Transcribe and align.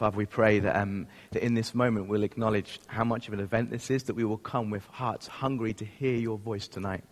Father, 0.00 0.16
we 0.16 0.24
pray 0.24 0.60
that, 0.60 0.76
um, 0.76 1.08
that 1.32 1.44
in 1.44 1.52
this 1.52 1.74
moment 1.74 2.08
we'll 2.08 2.22
acknowledge 2.22 2.80
how 2.86 3.04
much 3.04 3.28
of 3.28 3.34
an 3.34 3.40
event 3.40 3.70
this 3.70 3.90
is, 3.90 4.04
that 4.04 4.14
we 4.14 4.24
will 4.24 4.38
come 4.38 4.70
with 4.70 4.82
hearts 4.86 5.26
hungry 5.26 5.74
to 5.74 5.84
hear 5.84 6.14
your 6.14 6.38
voice 6.38 6.68
tonight. 6.68 7.04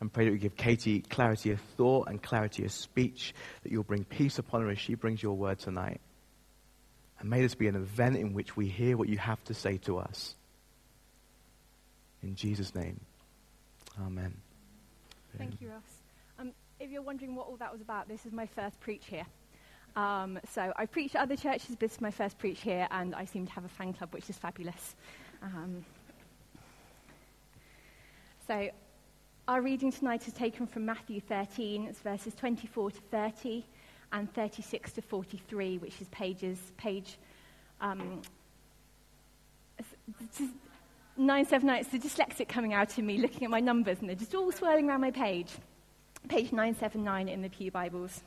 And 0.00 0.10
pray 0.10 0.24
that 0.24 0.30
you 0.30 0.38
give 0.38 0.56
Katie 0.56 1.02
clarity 1.02 1.50
of 1.50 1.60
thought 1.76 2.08
and 2.08 2.22
clarity 2.22 2.64
of 2.64 2.72
speech, 2.72 3.34
that 3.62 3.70
you'll 3.70 3.82
bring 3.82 4.04
peace 4.04 4.38
upon 4.38 4.62
her 4.62 4.70
as 4.70 4.78
she 4.78 4.94
brings 4.94 5.22
your 5.22 5.34
word 5.34 5.58
tonight. 5.58 6.00
And 7.20 7.28
may 7.28 7.42
this 7.42 7.54
be 7.54 7.68
an 7.68 7.76
event 7.76 8.16
in 8.16 8.32
which 8.32 8.56
we 8.56 8.66
hear 8.66 8.96
what 8.96 9.10
you 9.10 9.18
have 9.18 9.44
to 9.44 9.52
say 9.52 9.76
to 9.76 9.98
us. 9.98 10.34
In 12.22 12.36
Jesus' 12.36 12.74
name, 12.74 12.98
amen. 14.00 14.34
Thank 15.36 15.60
you, 15.60 15.68
Ross. 15.68 15.82
Um, 16.38 16.52
if 16.80 16.90
you're 16.90 17.02
wondering 17.02 17.34
what 17.34 17.48
all 17.48 17.56
that 17.56 17.70
was 17.70 17.82
about, 17.82 18.08
this 18.08 18.24
is 18.24 18.32
my 18.32 18.46
first 18.46 18.80
preach 18.80 19.04
here. 19.10 19.26
Um, 19.96 20.38
so 20.50 20.72
I've 20.76 20.92
preached 20.92 21.14
at 21.14 21.22
other 21.22 21.36
churches, 21.36 21.70
but 21.70 21.80
this 21.80 21.94
is 21.94 22.00
my 22.02 22.10
first 22.10 22.38
preach 22.38 22.60
here, 22.60 22.86
and 22.90 23.14
I 23.14 23.24
seem 23.24 23.46
to 23.46 23.52
have 23.52 23.64
a 23.64 23.68
fan 23.68 23.94
club, 23.94 24.12
which 24.12 24.28
is 24.28 24.36
fabulous. 24.36 24.94
Um, 25.42 25.84
so 28.46 28.68
our 29.48 29.62
reading 29.62 29.90
tonight 29.90 30.28
is 30.28 30.34
taken 30.34 30.66
from 30.66 30.84
Matthew 30.84 31.20
13, 31.20 31.86
it's 31.86 32.00
verses 32.00 32.34
24 32.34 32.90
to 32.90 33.00
30 33.10 33.64
and 34.12 34.32
36 34.34 34.92
to 34.92 35.02
43, 35.02 35.78
which 35.78 36.00
is 36.00 36.08
pages, 36.08 36.58
page 36.76 37.16
um, 37.80 38.20
979. 41.16 41.80
It's 41.80 41.88
the 41.88 41.98
dyslexic 41.98 42.48
coming 42.48 42.74
out 42.74 42.98
in 42.98 43.06
me 43.06 43.16
looking 43.16 43.44
at 43.44 43.50
my 43.50 43.60
numbers, 43.60 44.00
and 44.00 44.08
they're 44.08 44.16
just 44.16 44.34
all 44.34 44.52
swirling 44.52 44.90
around 44.90 45.00
my 45.00 45.10
page. 45.10 45.52
Page 46.28 46.52
979 46.52 47.28
in 47.28 47.40
the 47.40 47.48
Pew 47.48 47.70
Bibles. 47.70 48.22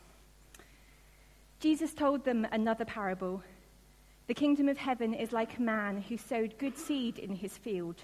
Jesus 1.59 1.93
told 1.93 2.23
them 2.23 2.47
another 2.53 2.85
parable. 2.85 3.43
The 4.27 4.33
kingdom 4.33 4.69
of 4.69 4.77
heaven 4.77 5.13
is 5.13 5.33
like 5.33 5.57
a 5.57 5.61
man 5.61 6.01
who 6.01 6.17
sowed 6.17 6.57
good 6.57 6.77
seed 6.77 7.19
in 7.19 7.35
his 7.35 7.57
field. 7.57 7.97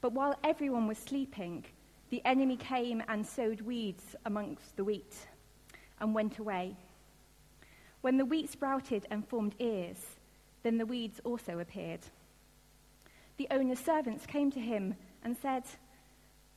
But 0.00 0.12
while 0.12 0.34
everyone 0.42 0.88
was 0.88 0.98
sleeping, 0.98 1.64
the 2.10 2.22
enemy 2.24 2.56
came 2.56 3.04
and 3.06 3.24
sowed 3.24 3.60
weeds 3.60 4.16
amongst 4.24 4.76
the 4.76 4.82
wheat 4.82 5.14
and 6.00 6.12
went 6.12 6.38
away. 6.38 6.76
When 8.00 8.16
the 8.16 8.24
wheat 8.24 8.50
sprouted 8.50 9.06
and 9.12 9.26
formed 9.28 9.54
ears, 9.60 10.04
then 10.64 10.76
the 10.76 10.86
weeds 10.86 11.20
also 11.22 11.60
appeared. 11.60 12.00
The 13.36 13.46
owner's 13.52 13.78
servants 13.78 14.26
came 14.26 14.50
to 14.50 14.60
him 14.60 14.96
and 15.22 15.36
said, 15.36 15.62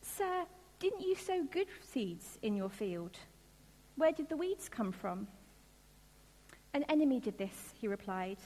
Sir, 0.02 0.44
didn't 0.80 1.02
you 1.02 1.14
sow 1.14 1.44
good 1.52 1.68
seeds 1.92 2.36
in 2.42 2.56
your 2.56 2.70
field? 2.70 3.16
Where 3.94 4.12
did 4.12 4.28
the 4.28 4.36
weeds 4.36 4.68
come 4.68 4.90
from? 4.90 5.28
An 6.72 6.84
enemy 6.88 7.20
did 7.20 7.38
this, 7.38 7.74
he 7.80 7.88
replied. 7.88 8.38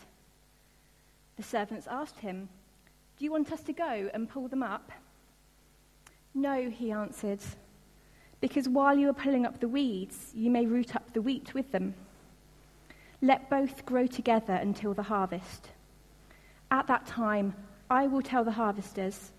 The 1.37 1.43
servants 1.43 1.87
asked 1.91 2.21
him, 2.21 2.49
Do 3.19 3.25
you 3.25 3.33
want 3.33 3.53
us 3.53 3.63
to 3.63 3.73
go 3.73 4.11
and 4.15 4.29
pull 4.29 4.49
them 4.49 4.63
up? 4.63 4.91
No, 6.35 6.69
he 6.69 6.91
answered, 6.91 7.41
because 8.41 8.69
while 8.69 8.99
you 8.99 9.09
are 9.09 9.15
pulling 9.15 9.47
up 9.47 9.61
the 9.61 9.69
weeds, 9.69 10.33
you 10.35 10.51
may 10.51 10.67
root 10.67 10.97
up 10.97 11.13
the 11.13 11.23
wheat 11.23 11.55
with 11.55 11.71
them. 11.73 11.95
Let 13.23 13.49
both 13.49 13.87
grow 13.87 14.07
together 14.07 14.55
until 14.55 14.95
the 14.95 15.03
harvest. 15.03 15.69
At 16.71 16.87
that 16.89 17.07
time, 17.07 17.55
I 17.91 18.07
will 18.07 18.23
tell 18.23 18.45
the 18.45 18.53
harvesters 18.53 19.31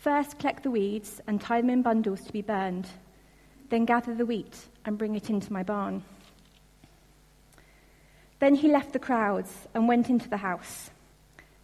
first 0.00 0.38
collect 0.38 0.62
the 0.62 0.70
weeds 0.70 1.20
and 1.26 1.40
tie 1.40 1.60
them 1.60 1.70
in 1.70 1.82
bundles 1.82 2.22
to 2.22 2.32
be 2.32 2.40
burned, 2.40 2.88
then 3.68 3.84
gather 3.84 4.14
the 4.14 4.24
wheat 4.24 4.56
and 4.86 4.96
bring 4.96 5.14
it 5.14 5.28
into 5.28 5.52
my 5.52 5.62
barn. 5.62 6.02
Then 8.40 8.54
he 8.54 8.68
left 8.68 8.92
the 8.92 8.98
crowds 8.98 9.68
and 9.74 9.86
went 9.86 10.10
into 10.10 10.28
the 10.28 10.38
house. 10.38 10.90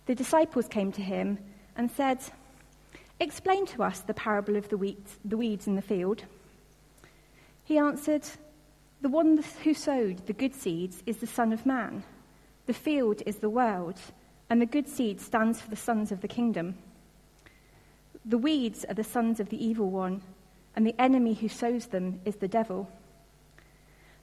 The 0.04 0.14
disciples 0.14 0.68
came 0.68 0.92
to 0.92 1.02
him 1.02 1.38
and 1.76 1.90
said, 1.90 2.20
Explain 3.18 3.66
to 3.66 3.82
us 3.82 4.00
the 4.00 4.14
parable 4.14 4.56
of 4.56 4.68
the, 4.68 4.76
wheat, 4.76 5.04
the 5.24 5.38
weeds 5.38 5.66
in 5.66 5.74
the 5.74 5.82
field. 5.82 6.22
He 7.64 7.78
answered, 7.78 8.22
The 9.00 9.08
one 9.08 9.42
who 9.64 9.72
sowed 9.72 10.26
the 10.26 10.34
good 10.34 10.54
seeds 10.54 11.02
is 11.06 11.16
the 11.16 11.26
Son 11.26 11.52
of 11.52 11.64
Man. 11.64 12.04
The 12.66 12.74
field 12.74 13.22
is 13.24 13.36
the 13.36 13.50
world, 13.50 13.98
and 14.50 14.60
the 14.60 14.66
good 14.66 14.88
seed 14.88 15.20
stands 15.20 15.60
for 15.60 15.70
the 15.70 15.76
sons 15.76 16.12
of 16.12 16.20
the 16.20 16.28
kingdom. 16.28 16.76
The 18.24 18.38
weeds 18.38 18.84
are 18.84 18.94
the 18.94 19.04
sons 19.04 19.40
of 19.40 19.48
the 19.48 19.64
evil 19.64 19.90
one, 19.90 20.20
and 20.74 20.86
the 20.86 21.00
enemy 21.00 21.32
who 21.34 21.48
sows 21.48 21.86
them 21.86 22.20
is 22.26 22.36
the 22.36 22.48
devil. 22.48 22.90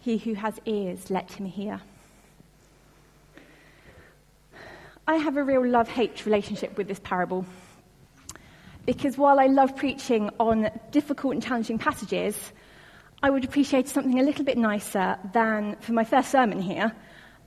He 0.00 0.18
who 0.18 0.34
has 0.34 0.60
ears, 0.64 1.10
let 1.10 1.32
him 1.32 1.46
hear. 1.46 1.80
I 5.06 5.16
have 5.16 5.36
a 5.36 5.42
real 5.42 5.66
love 5.66 5.88
hate 5.88 6.26
relationship 6.26 6.76
with 6.76 6.86
this 6.86 7.00
parable. 7.00 7.46
Because 8.84 9.18
while 9.18 9.40
I 9.40 9.46
love 9.46 9.76
preaching 9.76 10.30
on 10.38 10.70
difficult 10.90 11.34
and 11.34 11.42
challenging 11.42 11.78
passages, 11.78 12.36
I 13.22 13.30
would 13.30 13.44
appreciate 13.44 13.88
something 13.88 14.18
a 14.18 14.22
little 14.22 14.44
bit 14.44 14.56
nicer 14.56 15.18
than, 15.32 15.76
for 15.80 15.92
my 15.92 16.04
first 16.04 16.30
sermon 16.30 16.60
here, 16.60 16.92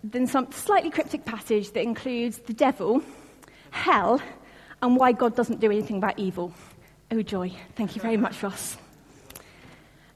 than 0.03 0.27
some 0.27 0.51
slightly 0.51 0.89
cryptic 0.89 1.23
passage 1.23 1.71
that 1.71 1.81
includes 1.81 2.39
the 2.39 2.53
devil, 2.53 3.01
hell, 3.69 4.21
and 4.81 4.97
why 4.97 5.11
God 5.11 5.35
doesn't 5.35 5.59
do 5.59 5.71
anything 5.71 5.97
about 5.97 6.19
evil. 6.19 6.53
Oh, 7.11 7.21
joy. 7.21 7.53
Thank 7.75 7.95
you 7.95 8.01
very 8.01 8.17
much, 8.17 8.41
Ross. 8.41 8.77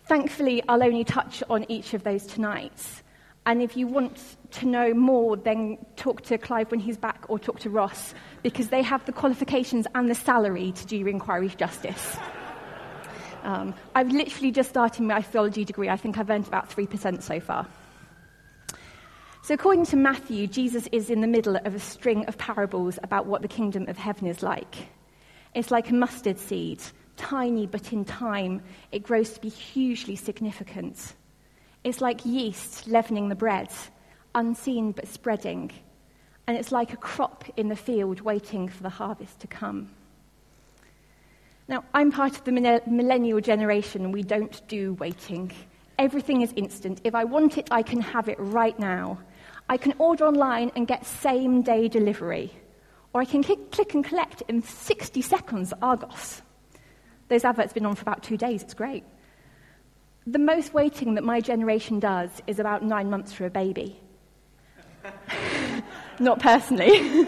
Thankfully, 0.06 0.62
I'll 0.70 0.84
only 0.84 1.04
touch 1.04 1.42
on 1.50 1.66
each 1.70 1.94
of 1.94 2.04
those 2.04 2.26
tonight. 2.28 2.80
And 3.48 3.62
if 3.62 3.76
you 3.76 3.88
want 3.88 4.38
to 4.52 4.66
know 4.66 4.94
more, 4.94 5.36
then 5.36 5.78
talk 5.96 6.22
to 6.24 6.38
Clive 6.38 6.72
when 6.72 6.80
he's 6.80 6.98
back 6.98 7.26
or 7.28 7.38
talk 7.40 7.60
to 7.60 7.70
Ross, 7.70 8.14
because 8.44 8.70
they 8.70 8.82
have 8.82 9.06
the 9.06 9.12
qualifications 9.12 9.88
and 9.94 10.10
the 10.10 10.16
salary 10.16 10.72
to 10.74 10.86
do 10.86 10.98
your 10.98 11.10
inquiries 11.10 11.56
justice. 11.56 12.18
Um, 13.44 13.76
I've 13.94 14.12
literally 14.12 14.52
just 14.52 14.70
started 14.70 15.04
my 15.04 15.22
theology 15.22 15.66
degree. 15.66 15.90
I 15.90 15.98
think 15.98 16.18
I've 16.18 16.30
earned 16.30 16.48
about 16.48 16.70
3% 16.70 17.22
so 17.22 17.40
far. 17.40 17.68
So, 19.44 19.54
according 19.54 19.86
to 19.88 19.96
Matthew, 19.96 20.48
Jesus 20.48 20.88
is 20.92 21.12
in 21.12 21.22
the 21.22 21.28
middle 21.28 21.56
of 21.56 21.76
a 21.76 21.80
string 21.80 22.26
of 22.26 22.36
parables 22.40 22.98
about 23.04 23.28
what 23.28 23.44
the 23.44 23.48
kingdom 23.48 23.88
of 23.88 23.98
heaven 23.98 24.26
is 24.26 24.42
like. 24.42 24.76
It's 25.54 25.70
like 25.70 25.92
a 25.92 25.94
mustard 25.94 26.40
seed 26.40 26.82
tiny, 27.18 27.68
but 27.68 27.94
in 27.94 28.06
time, 28.06 28.62
it 28.92 29.04
grows 29.04 29.34
to 29.34 29.42
be 29.42 29.50
hugely 29.50 30.16
significant. 30.16 31.14
It's 31.84 32.02
like 32.02 32.26
yeast 32.26 32.88
leavening 32.88 33.30
the 33.30 33.36
bread, 33.36 33.70
unseen 34.34 34.92
but 34.92 35.08
spreading. 35.08 35.72
And 36.48 36.58
it's 36.58 36.72
like 36.72 36.94
a 36.94 36.98
crop 36.98 37.44
in 37.58 37.70
the 37.70 37.76
field 37.76 38.22
waiting 38.22 38.68
for 38.68 38.84
the 38.84 38.90
harvest 38.90 39.40
to 39.40 39.48
come. 39.48 39.90
Now, 41.68 41.84
I'm 41.94 42.12
part 42.12 42.38
of 42.38 42.44
the 42.44 42.52
millennial 42.52 43.42
generation. 43.42 44.12
We 44.12 44.22
don't 44.22 44.68
do 44.68 44.94
waiting. 44.94 45.52
Everything 45.98 46.42
is 46.42 46.54
instant. 46.56 47.02
If 47.04 47.16
I 47.16 47.24
want 47.24 47.58
it, 47.58 47.68
I 47.72 47.82
can 47.82 48.02
have 48.02 48.30
it 48.30 48.38
right 48.40 48.78
now. 48.78 49.18
I 49.68 49.78
can 49.78 49.94
order 49.98 50.28
online 50.28 50.72
and 50.76 50.88
get 50.88 51.06
same 51.06 51.64
day 51.64 51.88
delivery. 51.88 52.52
Or 53.14 53.22
I 53.22 53.26
can 53.26 53.44
click 53.44 53.94
and 53.96 54.06
collect 54.06 54.44
in 54.48 54.62
60 54.62 55.22
seconds, 55.24 55.74
Argos. 55.82 56.42
Those 57.28 57.44
adverts 57.44 57.70
have 57.70 57.74
been 57.74 57.86
on 57.86 57.96
for 57.96 58.04
about 58.04 58.24
two 58.24 58.38
days. 58.38 58.62
It's 58.64 58.74
great. 58.74 59.04
The 60.28 60.40
most 60.40 60.74
waiting 60.74 61.16
that 61.16 61.24
my 61.24 61.40
generation 61.42 62.00
does 62.00 62.30
is 62.48 62.60
about 62.60 62.84
nine 62.84 63.10
months 63.10 63.34
for 63.34 63.46
a 63.46 63.50
baby. 63.50 64.00
Not 66.20 66.40
personally. 66.40 66.98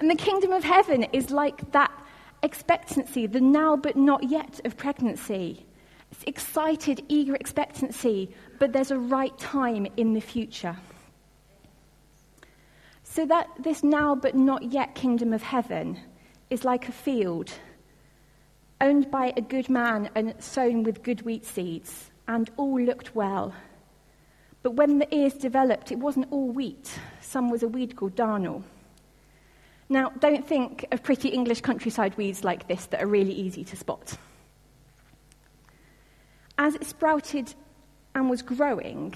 and 0.00 0.10
the 0.10 0.16
kingdom 0.16 0.52
of 0.52 0.64
heaven 0.64 1.04
is 1.12 1.30
like 1.30 1.72
that 1.72 1.92
expectancy, 2.42 3.26
the 3.26 3.40
now 3.40 3.76
but 3.76 3.96
not 3.96 4.22
yet 4.24 4.60
of 4.64 4.76
pregnancy. 4.76 5.64
It's 6.10 6.24
excited, 6.26 7.04
eager 7.08 7.34
expectancy, 7.34 8.34
but 8.58 8.72
there's 8.72 8.90
a 8.90 8.98
right 8.98 9.36
time 9.38 9.86
in 9.96 10.14
the 10.14 10.20
future. 10.20 10.76
So 13.04 13.26
that 13.26 13.48
this 13.58 13.82
now 13.82 14.14
but 14.14 14.34
not 14.34 14.72
yet 14.72 14.94
kingdom 14.94 15.32
of 15.32 15.42
heaven 15.42 15.98
is 16.50 16.64
like 16.64 16.88
a 16.88 16.92
field 16.92 17.50
owned 18.80 19.10
by 19.10 19.32
a 19.36 19.40
good 19.40 19.68
man 19.68 20.10
and 20.14 20.34
sown 20.42 20.82
with 20.82 21.02
good 21.02 21.22
wheat 21.22 21.44
seeds, 21.44 22.10
and 22.26 22.50
all 22.56 22.80
looked 22.80 23.14
well. 23.14 23.54
But 24.62 24.72
when 24.72 24.98
the 24.98 25.14
ears 25.14 25.34
developed, 25.34 25.90
it 25.92 25.98
wasn't 25.98 26.30
all 26.30 26.50
wheat. 26.50 26.98
Some 27.20 27.50
was 27.50 27.62
a 27.62 27.68
weed 27.68 27.96
called 27.96 28.14
darnel. 28.14 28.62
Now, 29.88 30.10
don't 30.20 30.46
think 30.46 30.86
of 30.92 31.02
pretty 31.02 31.30
English 31.30 31.62
countryside 31.62 32.16
weeds 32.16 32.44
like 32.44 32.68
this 32.68 32.86
that 32.86 33.02
are 33.02 33.06
really 33.06 33.32
easy 33.32 33.64
to 33.64 33.76
spot. 33.76 34.16
As 36.56 36.74
it 36.74 36.86
sprouted 36.86 37.52
and 38.14 38.30
was 38.30 38.42
growing, 38.42 39.14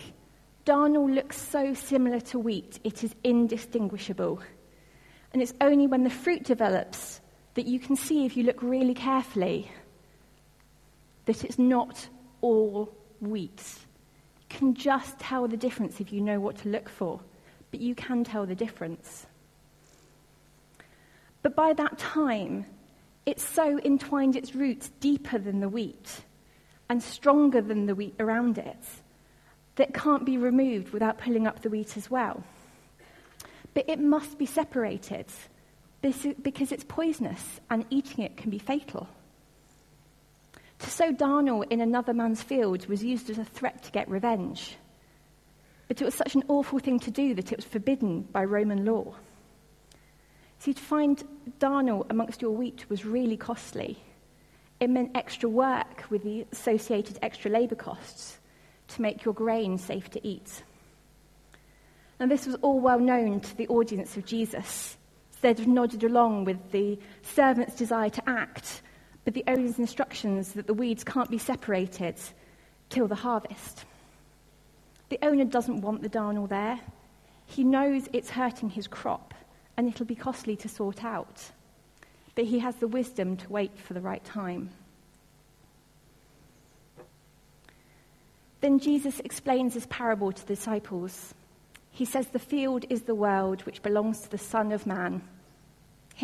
darnel 0.64 1.14
looks 1.14 1.40
so 1.40 1.74
similar 1.74 2.20
to 2.20 2.38
wheat, 2.38 2.80
it 2.84 3.04
is 3.04 3.14
indistinguishable. 3.22 4.40
And 5.32 5.42
it's 5.42 5.54
only 5.60 5.86
when 5.86 6.04
the 6.04 6.10
fruit 6.10 6.44
develops 6.44 7.20
that 7.54 7.66
you 7.66 7.78
can 7.78 7.96
see, 7.96 8.26
if 8.26 8.36
you 8.36 8.44
look 8.44 8.62
really 8.62 8.94
carefully, 8.94 9.70
that 11.26 11.44
it's 11.44 11.58
not 11.58 12.08
all 12.40 12.92
wheat. 13.20 13.62
You 14.50 14.58
can 14.58 14.74
just 14.74 15.18
tell 15.18 15.48
the 15.48 15.56
difference 15.56 16.00
if 16.00 16.12
you 16.12 16.20
know 16.20 16.40
what 16.40 16.58
to 16.58 16.68
look 16.68 16.88
for, 16.88 17.20
but 17.70 17.80
you 17.80 17.94
can 17.94 18.24
tell 18.24 18.46
the 18.46 18.54
difference. 18.54 19.26
But 21.42 21.54
by 21.54 21.72
that 21.74 21.98
time, 21.98 22.66
it's 23.26 23.42
so 23.42 23.78
entwined 23.84 24.36
its 24.36 24.54
roots 24.54 24.90
deeper 25.00 25.38
than 25.38 25.60
the 25.60 25.68
wheat 25.68 26.22
and 26.88 27.02
stronger 27.02 27.60
than 27.60 27.86
the 27.86 27.94
wheat 27.94 28.14
around 28.18 28.58
it 28.58 28.76
that 29.76 29.94
can't 29.94 30.24
be 30.24 30.38
removed 30.38 30.90
without 30.90 31.18
pulling 31.18 31.46
up 31.46 31.62
the 31.62 31.70
wheat 31.70 31.96
as 31.96 32.10
well. 32.10 32.44
But 33.72 33.88
it 33.88 33.98
must 33.98 34.38
be 34.38 34.46
separated 34.46 35.26
because 36.42 36.72
it's 36.72 36.84
poisonous 36.84 37.60
and 37.70 37.86
eating 37.90 38.24
it 38.24 38.36
can 38.36 38.50
be 38.50 38.58
fatal. 38.58 39.08
To 40.80 40.90
sow 40.90 41.12
darnel 41.12 41.64
in 41.70 41.80
another 41.80 42.12
man's 42.12 42.42
field 42.42 42.86
was 42.86 43.02
used 43.02 43.30
as 43.30 43.38
a 43.38 43.44
threat 43.44 43.82
to 43.84 43.92
get 43.92 44.08
revenge. 44.08 44.76
But 45.88 46.00
it 46.00 46.04
was 46.04 46.14
such 46.14 46.34
an 46.34 46.44
awful 46.48 46.78
thing 46.78 46.98
to 47.00 47.10
do 47.10 47.34
that 47.34 47.52
it 47.52 47.56
was 47.56 47.64
forbidden 47.64 48.22
by 48.22 48.44
Roman 48.44 48.84
law. 48.84 49.14
See, 50.58 50.74
to 50.74 50.82
find 50.82 51.22
darnel 51.58 52.06
amongst 52.10 52.42
your 52.42 52.52
wheat 52.52 52.88
was 52.88 53.04
really 53.04 53.36
costly. 53.36 53.98
It 54.80 54.90
meant 54.90 55.12
extra 55.14 55.48
work 55.48 56.04
with 56.10 56.22
the 56.22 56.46
associated 56.52 57.18
extra 57.22 57.50
labour 57.50 57.76
costs 57.76 58.38
to 58.88 59.02
make 59.02 59.24
your 59.24 59.34
grain 59.34 59.78
safe 59.78 60.10
to 60.10 60.26
eat. 60.26 60.62
And 62.18 62.30
this 62.30 62.46
was 62.46 62.56
all 62.56 62.80
well 62.80 62.98
known 62.98 63.40
to 63.40 63.56
the 63.56 63.68
audience 63.68 64.16
of 64.16 64.24
Jesus. 64.24 64.96
They'd 65.44 65.58
have 65.58 65.68
nodded 65.68 66.04
along 66.04 66.46
with 66.46 66.72
the 66.72 66.98
servant's 67.20 67.76
desire 67.76 68.08
to 68.08 68.26
act, 68.26 68.80
but 69.26 69.34
the 69.34 69.44
owner's 69.46 69.78
instructions 69.78 70.54
that 70.54 70.66
the 70.66 70.72
weeds 70.72 71.04
can't 71.04 71.28
be 71.28 71.36
separated 71.36 72.14
till 72.88 73.06
the 73.06 73.14
harvest. 73.14 73.84
The 75.10 75.18
owner 75.20 75.44
doesn't 75.44 75.82
want 75.82 76.00
the 76.00 76.08
darnel 76.08 76.48
there. 76.48 76.80
He 77.44 77.62
knows 77.62 78.08
it's 78.14 78.30
hurting 78.30 78.70
his 78.70 78.86
crop 78.86 79.34
and 79.76 79.86
it'll 79.86 80.06
be 80.06 80.14
costly 80.14 80.56
to 80.56 80.66
sort 80.66 81.04
out. 81.04 81.50
But 82.34 82.46
he 82.46 82.60
has 82.60 82.76
the 82.76 82.88
wisdom 82.88 83.36
to 83.36 83.52
wait 83.52 83.78
for 83.78 83.92
the 83.92 84.00
right 84.00 84.24
time. 84.24 84.70
Then 88.62 88.78
Jesus 88.78 89.20
explains 89.20 89.74
this 89.74 89.86
parable 89.90 90.32
to 90.32 90.46
the 90.46 90.54
disciples. 90.54 91.34
He 91.90 92.06
says, 92.06 92.28
The 92.28 92.38
field 92.38 92.86
is 92.88 93.02
the 93.02 93.14
world 93.14 93.60
which 93.66 93.82
belongs 93.82 94.20
to 94.22 94.30
the 94.30 94.38
Son 94.38 94.72
of 94.72 94.86
Man, 94.86 95.20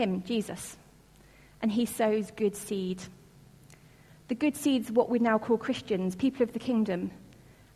him, 0.01 0.23
Jesus, 0.23 0.77
and 1.61 1.71
he 1.71 1.85
sows 1.85 2.31
good 2.31 2.57
seed. 2.57 3.03
The 4.29 4.35
good 4.35 4.57
seed's 4.57 4.91
what 4.91 5.11
we 5.11 5.19
now 5.19 5.39
call 5.39 5.59
Christians, 5.59 6.17
people 6.17 6.43
of 6.43 6.53
the 6.53 6.59
kingdom, 6.59 7.11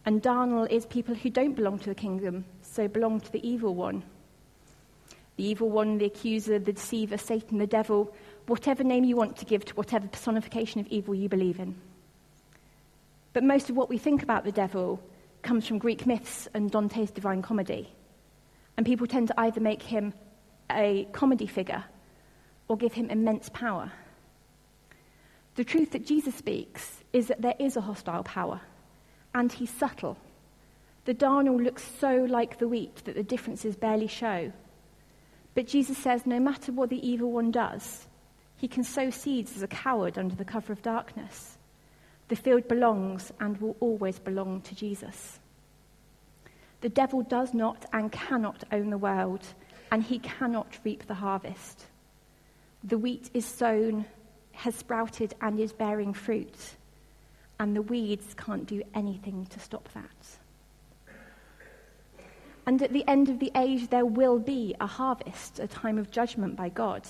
and 0.07 0.23
darnel 0.23 0.71
is 0.71 0.87
people 0.87 1.15
who 1.15 1.29
don't 1.29 1.55
belong 1.55 1.79
to 1.81 1.91
the 1.91 1.95
kingdom, 1.95 2.45
so 2.63 2.89
belong 2.89 3.21
to 3.21 3.33
the 3.33 3.47
evil 3.47 3.75
one. 3.75 4.03
The 5.37 5.45
evil 5.45 5.69
one, 5.69 5.99
the 5.99 6.07
accuser, 6.07 6.59
the 6.59 6.73
deceiver, 6.73 7.19
Satan, 7.19 7.59
the 7.59 7.67
devil, 7.67 8.15
whatever 8.47 8.85
name 8.85 9.05
you 9.05 9.17
want 9.17 9.37
to 9.39 9.45
give 9.45 9.65
to 9.67 9.75
whatever 9.75 10.07
personification 10.07 10.81
of 10.81 10.87
evil 10.89 11.15
you 11.15 11.29
believe 11.29 11.59
in. 11.59 11.75
But 13.33 13.45
most 13.45 13.69
of 13.69 13.77
what 13.77 13.89
we 13.89 13.99
think 13.99 14.23
about 14.23 14.45
the 14.45 14.53
devil 14.53 15.01
comes 15.43 15.67
from 15.67 15.79
Greek 15.79 16.07
myths 16.07 16.49
and 16.55 16.71
Dante's 16.71 17.11
Divine 17.11 17.43
Comedy. 17.43 17.89
And 18.77 18.87
people 18.87 19.07
tend 19.07 19.29
to 19.29 19.41
either 19.41 19.61
make 19.61 19.83
him 19.83 20.15
a 20.71 21.07
comedy 21.13 21.47
figure 21.47 21.85
or 22.69 22.77
give 22.77 22.93
him 22.93 23.11
immense 23.11 23.49
power. 23.51 23.93
The 25.57 25.65
truth 25.65 25.93
that 25.93 26.07
Jesus 26.07 26.35
speaks 26.35 27.03
is 27.13 27.29
that 27.29 27.43
there 27.43 27.55
is 27.59 27.77
a 27.77 27.81
hostile 27.81 28.25
power, 28.25 28.61
and 29.35 29.53
he's 29.53 29.71
subtle. 29.71 30.17
The 31.05 31.15
darnel 31.15 31.63
looks 31.63 31.85
so 32.01 32.27
like 32.29 32.59
the 32.59 32.69
wheat 32.69 32.97
that 33.05 33.15
the 33.15 33.23
differences 33.23 33.77
barely 33.77 34.09
show. 34.09 34.53
But 35.55 35.69
Jesus 35.69 35.99
says 35.99 36.27
no 36.27 36.41
matter 36.41 36.73
what 36.73 36.91
the 36.91 37.07
evil 37.07 37.31
one 37.31 37.51
does, 37.51 38.07
he 38.57 38.67
can 38.67 38.83
sow 38.83 39.11
seeds 39.11 39.57
as 39.57 39.63
a 39.63 39.69
coward 39.69 40.19
under 40.19 40.35
the 40.35 40.45
cover 40.45 40.73
of 40.73 40.83
darkness. 40.83 41.59
The 42.29 42.37
field 42.37 42.67
belongs 42.67 43.33
and 43.39 43.61
will 43.61 43.77
always 43.81 44.19
belong 44.19 44.63
to 44.63 44.75
Jesus. 44.75 45.39
The 46.81 46.89
devil 46.89 47.23
does 47.23 47.55
not 47.55 47.87
and 47.93 48.11
cannot 48.11 48.65
own 48.73 48.91
the 48.91 48.99
world, 48.99 49.47
and 49.93 50.03
he 50.03 50.19
cannot 50.19 50.79
reap 50.85 51.07
the 51.07 51.15
harvest. 51.15 51.87
The 52.85 52.99
wheat 52.99 53.31
is 53.33 53.47
sown, 53.47 54.05
has 54.53 54.75
sprouted, 54.75 55.35
and 55.41 55.59
is 55.59 55.73
bearing 55.73 56.13
fruit, 56.13 56.55
and 57.59 57.75
the 57.75 57.83
weeds 57.83 58.35
can't 58.35 58.67
do 58.67 58.83
anything 58.95 59.47
to 59.47 59.59
stop 59.59 59.89
that. 59.95 60.39
And 62.67 62.83
at 62.83 62.93
the 62.93 63.07
end 63.09 63.29
of 63.31 63.39
the 63.39 63.53
age, 63.57 63.89
there 63.89 64.07
will 64.07 64.39
be 64.39 64.75
a 64.81 64.87
harvest, 64.87 65.59
a 65.61 65.67
time 65.67 65.99
of 65.99 66.11
judgment 66.11 66.57
by 66.57 66.69
God. 66.69 67.07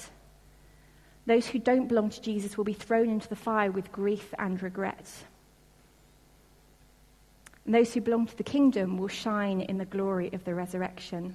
Those 1.26 1.46
who 1.46 1.58
don't 1.58 1.88
belong 1.88 2.10
to 2.10 2.20
Jesus 2.20 2.56
will 2.56 2.64
be 2.64 2.72
thrown 2.72 3.08
into 3.08 3.28
the 3.28 3.36
fire 3.36 3.70
with 3.70 3.92
grief 3.92 4.34
and 4.38 4.62
regret. 4.62 5.10
And 7.64 7.74
those 7.74 7.94
who 7.94 8.00
belong 8.00 8.26
to 8.26 8.36
the 8.36 8.44
kingdom 8.44 8.98
will 8.98 9.08
shine 9.08 9.60
in 9.60 9.78
the 9.78 9.84
glory 9.84 10.30
of 10.32 10.44
the 10.44 10.54
resurrection. 10.54 11.34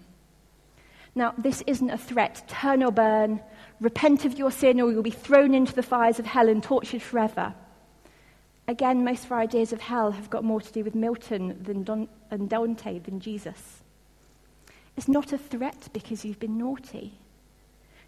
Now, 1.16 1.34
this 1.38 1.64
isn't 1.68 1.90
a 1.90 1.98
threat. 1.98 2.44
Turn 2.48 2.84
or 2.84 2.92
burn. 2.92 3.42
Repent 3.80 4.26
of 4.26 4.38
your 4.38 4.52
sin, 4.52 4.80
or 4.80 4.92
you'll 4.92 5.04
be 5.04 5.10
thrown 5.10 5.54
into 5.54 5.74
the 5.74 5.84
fires 5.84 6.20
of 6.20 6.26
hell 6.26 6.50
and 6.50 6.62
tortured 6.62 7.02
forever. 7.02 7.54
Again, 8.68 9.04
most 9.04 9.26
of 9.26 9.32
our 9.32 9.40
ideas 9.40 9.74
of 9.74 9.82
hell 9.82 10.12
have 10.12 10.30
got 10.30 10.44
more 10.44 10.62
to 10.62 10.72
do 10.72 10.84
with 10.84 10.94
Milton 10.94 11.58
than 11.64 11.84
Don, 11.84 12.08
and 12.30 12.48
Dante 12.48 13.00
than 13.00 13.20
Jesus. 13.20 13.82
It's 14.96 15.08
not 15.08 15.34
a 15.34 15.38
threat 15.38 15.90
because 15.92 16.24
you've 16.24 16.40
been 16.40 16.58
naughty. 16.58 17.14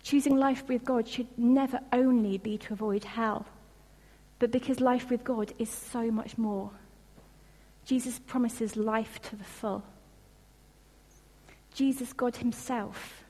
Choosing 0.04 0.36
life 0.38 0.64
with 0.68 0.84
God 0.84 1.08
should 1.08 1.28
never 1.38 1.80
only 1.94 2.38
be 2.38 2.58
to 2.60 2.74
avoid 2.74 3.04
hell, 3.04 3.46
but 4.40 4.52
because 4.52 4.80
life 4.80 5.10
with 5.10 5.24
God 5.24 5.54
is 5.58 5.70
so 5.70 6.12
much 6.12 6.38
more. 6.38 6.72
Jesus 7.86 8.20
promises 8.20 8.76
life 8.76 9.22
to 9.24 9.36
the 9.36 9.44
full. 9.44 9.84
Jesus, 11.74 12.14
God 12.14 12.36
Himself, 12.36 13.24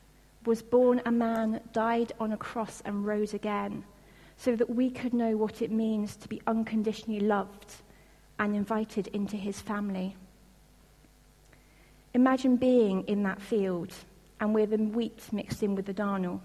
was 0.44 0.62
born 0.62 1.00
a 1.04 1.12
man, 1.12 1.60
died 1.72 2.12
on 2.18 2.32
a 2.32 2.36
cross, 2.36 2.82
and 2.84 3.06
rose 3.06 3.34
again, 3.34 3.84
so 4.36 4.56
that 4.56 4.70
we 4.70 4.90
could 4.90 5.14
know 5.14 5.36
what 5.36 5.62
it 5.62 5.70
means 5.70 6.16
to 6.16 6.28
be 6.28 6.42
unconditionally 6.46 7.20
loved 7.20 7.74
and 8.38 8.56
invited 8.56 9.06
into 9.08 9.36
His 9.36 9.60
family. 9.60 10.16
Imagine 12.14 12.56
being 12.56 13.04
in 13.04 13.22
that 13.22 13.40
field 13.40 13.94
and 14.40 14.54
with 14.54 14.70
the 14.70 14.76
wheat 14.76 15.32
mixed 15.32 15.62
in 15.62 15.74
with 15.74 15.86
the 15.86 15.94
darnel. 15.94 16.40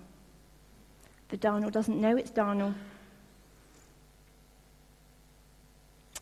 The 1.30 1.38
darnel 1.38 1.72
doesn't 1.72 2.00
know 2.00 2.16
it's 2.16 2.32
darnel. 2.32 2.74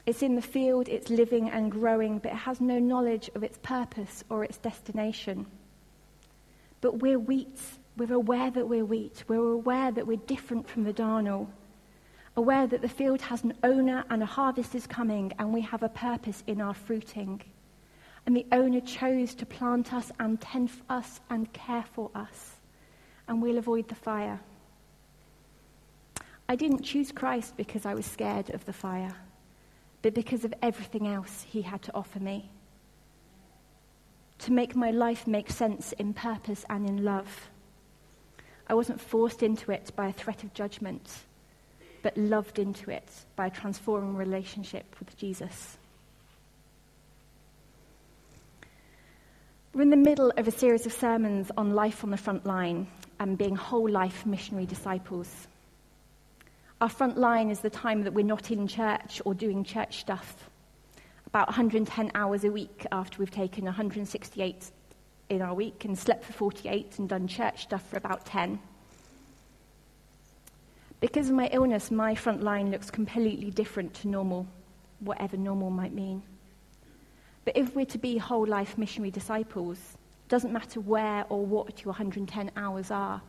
It's 0.06 0.24
in 0.24 0.36
the 0.36 0.42
field, 0.42 0.88
it's 0.88 1.10
living 1.10 1.50
and 1.50 1.72
growing, 1.72 2.20
but 2.20 2.32
it 2.32 2.38
has 2.38 2.62
no 2.62 2.80
knowledge 2.80 3.30
of 3.36 3.44
its 3.44 3.58
purpose 3.62 4.24
or 4.30 4.44
its 4.44 4.58
destination. 4.58 5.46
But 6.86 7.00
we're 7.00 7.18
wheat. 7.18 7.60
We're 7.98 8.14
aware 8.14 8.52
that 8.52 8.70
we're 8.70 8.86
wheat. 8.86 9.24
We're 9.28 9.54
aware 9.54 9.92
that 9.92 10.06
we're 10.06 10.18
different 10.18 10.70
from 10.70 10.84
the 10.84 10.94
darnel. 10.94 11.48
Aware 12.38 12.68
that 12.68 12.84
the 12.84 12.88
field 12.88 13.22
has 13.24 13.44
an 13.44 13.56
owner 13.64 14.04
and 14.12 14.22
a 14.22 14.28
harvest 14.28 14.76
is 14.76 14.86
coming, 14.86 15.34
and 15.40 15.52
we 15.52 15.62
have 15.62 15.82
a 15.82 15.90
purpose 15.90 16.44
in 16.46 16.62
our 16.62 16.76
fruiting. 16.76 17.42
And 18.28 18.38
the 18.38 18.46
owner 18.52 18.82
chose 18.82 19.34
to 19.34 19.48
plant 19.48 19.96
us 19.96 20.12
and 20.20 20.40
tend 20.40 20.70
for 20.70 20.84
us 20.92 21.22
and 21.32 21.52
care 21.54 21.86
for 21.92 22.12
us, 22.14 22.58
and 23.28 23.42
we'll 23.42 23.58
avoid 23.58 23.88
the 23.88 23.96
fire. 23.96 24.40
I 26.48 26.56
didn't 26.56 26.84
choose 26.84 27.12
Christ 27.12 27.58
because 27.58 27.88
I 27.88 27.96
was 27.96 28.06
scared 28.06 28.52
of 28.52 28.64
the 28.66 28.74
fire, 28.74 29.16
but 30.04 30.14
because 30.14 30.46
of 30.46 30.54
everything 30.62 31.08
else 31.08 31.48
he 31.50 31.64
had 31.64 31.82
to 31.82 31.96
offer 31.96 32.20
me. 32.20 32.52
To 34.40 34.52
make 34.52 34.76
my 34.76 34.92
life 34.92 35.28
make 35.28 35.50
sense 35.50 35.92
in 35.94 36.14
purpose 36.14 36.66
and 36.70 36.88
in 36.88 37.04
love. 37.04 37.50
I 38.68 38.74
wasn't 38.74 39.02
forced 39.02 39.44
into 39.44 39.72
it 39.72 39.92
by 39.96 40.08
a 40.08 40.14
threat 40.14 40.44
of 40.44 40.54
judgment, 40.54 41.10
but 42.02 42.18
loved 42.18 42.60
into 42.60 42.92
it 42.92 43.08
by 43.36 43.48
a 43.48 43.52
transforming 43.52 44.16
relationship 44.16 44.96
with 45.00 45.16
Jesus. 45.18 45.78
We're 49.74 49.82
in 49.82 49.90
the 49.90 49.98
middle 49.98 50.32
of 50.38 50.48
a 50.48 50.52
series 50.52 50.86
of 50.86 50.94
sermons 50.94 51.52
on 51.58 51.76
life 51.76 52.04
on 52.04 52.10
the 52.10 52.18
front 52.18 52.46
line 52.46 52.88
and 53.20 53.38
being 53.38 53.56
whole 53.56 53.90
life 53.90 54.26
missionary 54.26 54.66
disciples. 54.66 55.48
Our 56.80 56.90
front 56.90 57.18
line 57.18 57.50
is 57.50 57.60
the 57.60 57.70
time 57.70 58.04
that 58.04 58.14
we're 58.14 58.26
not 58.26 58.52
in 58.52 58.68
church 58.68 59.22
or 59.26 59.34
doing 59.34 59.64
church 59.64 60.00
stuff. 60.00 60.50
About 61.36 61.50
110 61.50 62.12
hours 62.16 62.46
a 62.46 62.50
week 62.50 62.86
after 62.94 63.20
we've 63.20 63.30
taken 63.30 63.66
168 63.66 64.72
in 65.28 65.42
our 65.42 65.54
week 65.54 65.84
and 65.84 66.00
slept 66.00 66.24
for 66.24 66.32
48 66.32 66.98
and 66.98 67.10
done 67.10 67.28
church 67.28 67.64
stuff 67.64 67.86
for 67.90 67.98
about 67.98 68.26
10. 68.26 68.58
Because 71.02 71.28
of 71.28 71.36
my 71.36 71.50
illness, 71.52 71.92
my 71.92 72.16
front 72.16 72.42
line 72.42 72.72
looks 72.72 72.90
completely 72.90 73.52
different 73.52 73.94
to 73.96 74.08
normal, 74.08 74.48
whatever 75.02 75.36
normal 75.36 75.70
might 75.72 75.94
mean. 75.94 76.24
But 77.44 77.58
if 77.58 77.76
we're 77.76 77.84
to 77.88 77.98
be 77.98 78.18
whole 78.18 78.48
life 78.48 78.78
missionary 78.78 79.12
disciples, 79.12 79.78
it 79.78 80.30
doesn't 80.30 80.54
matter 80.54 80.80
where 80.80 81.26
or 81.28 81.46
what 81.46 81.84
your 81.84 81.92
110 81.92 82.50
hours 82.56 82.92
are. 82.92 83.22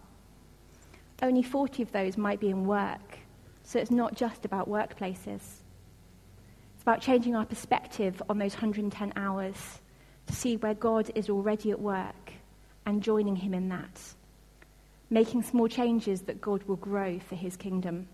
Only 1.23 1.43
40 1.43 1.83
of 1.83 1.91
those 1.91 2.17
might 2.17 2.39
be 2.39 2.51
in 2.51 2.67
work, 2.67 3.19
so 3.65 3.81
it's 3.81 3.91
not 3.91 4.15
just 4.15 4.45
about 4.45 4.69
workplaces. 4.69 5.43
About 6.87 7.01
changing 7.01 7.35
our 7.35 7.45
perspective 7.45 8.23
on 8.29 8.39
those 8.39 8.55
110 8.55 9.13
hours 9.17 9.57
to 10.29 10.33
see 10.33 10.57
where 10.57 10.73
God 10.73 11.11
is 11.17 11.29
already 11.29 11.73
at 11.73 11.81
work 11.81 12.33
and 12.87 13.03
joining 13.03 13.35
Him 13.35 13.55
in 13.55 13.71
that. 13.71 14.01
Making 15.11 15.43
small 15.43 15.67
changes 15.67 16.21
that 16.23 16.41
God 16.41 16.63
will 16.63 16.77
grow 16.77 17.19
for 17.19 17.35
His 17.35 17.57
kingdom. 17.57 18.07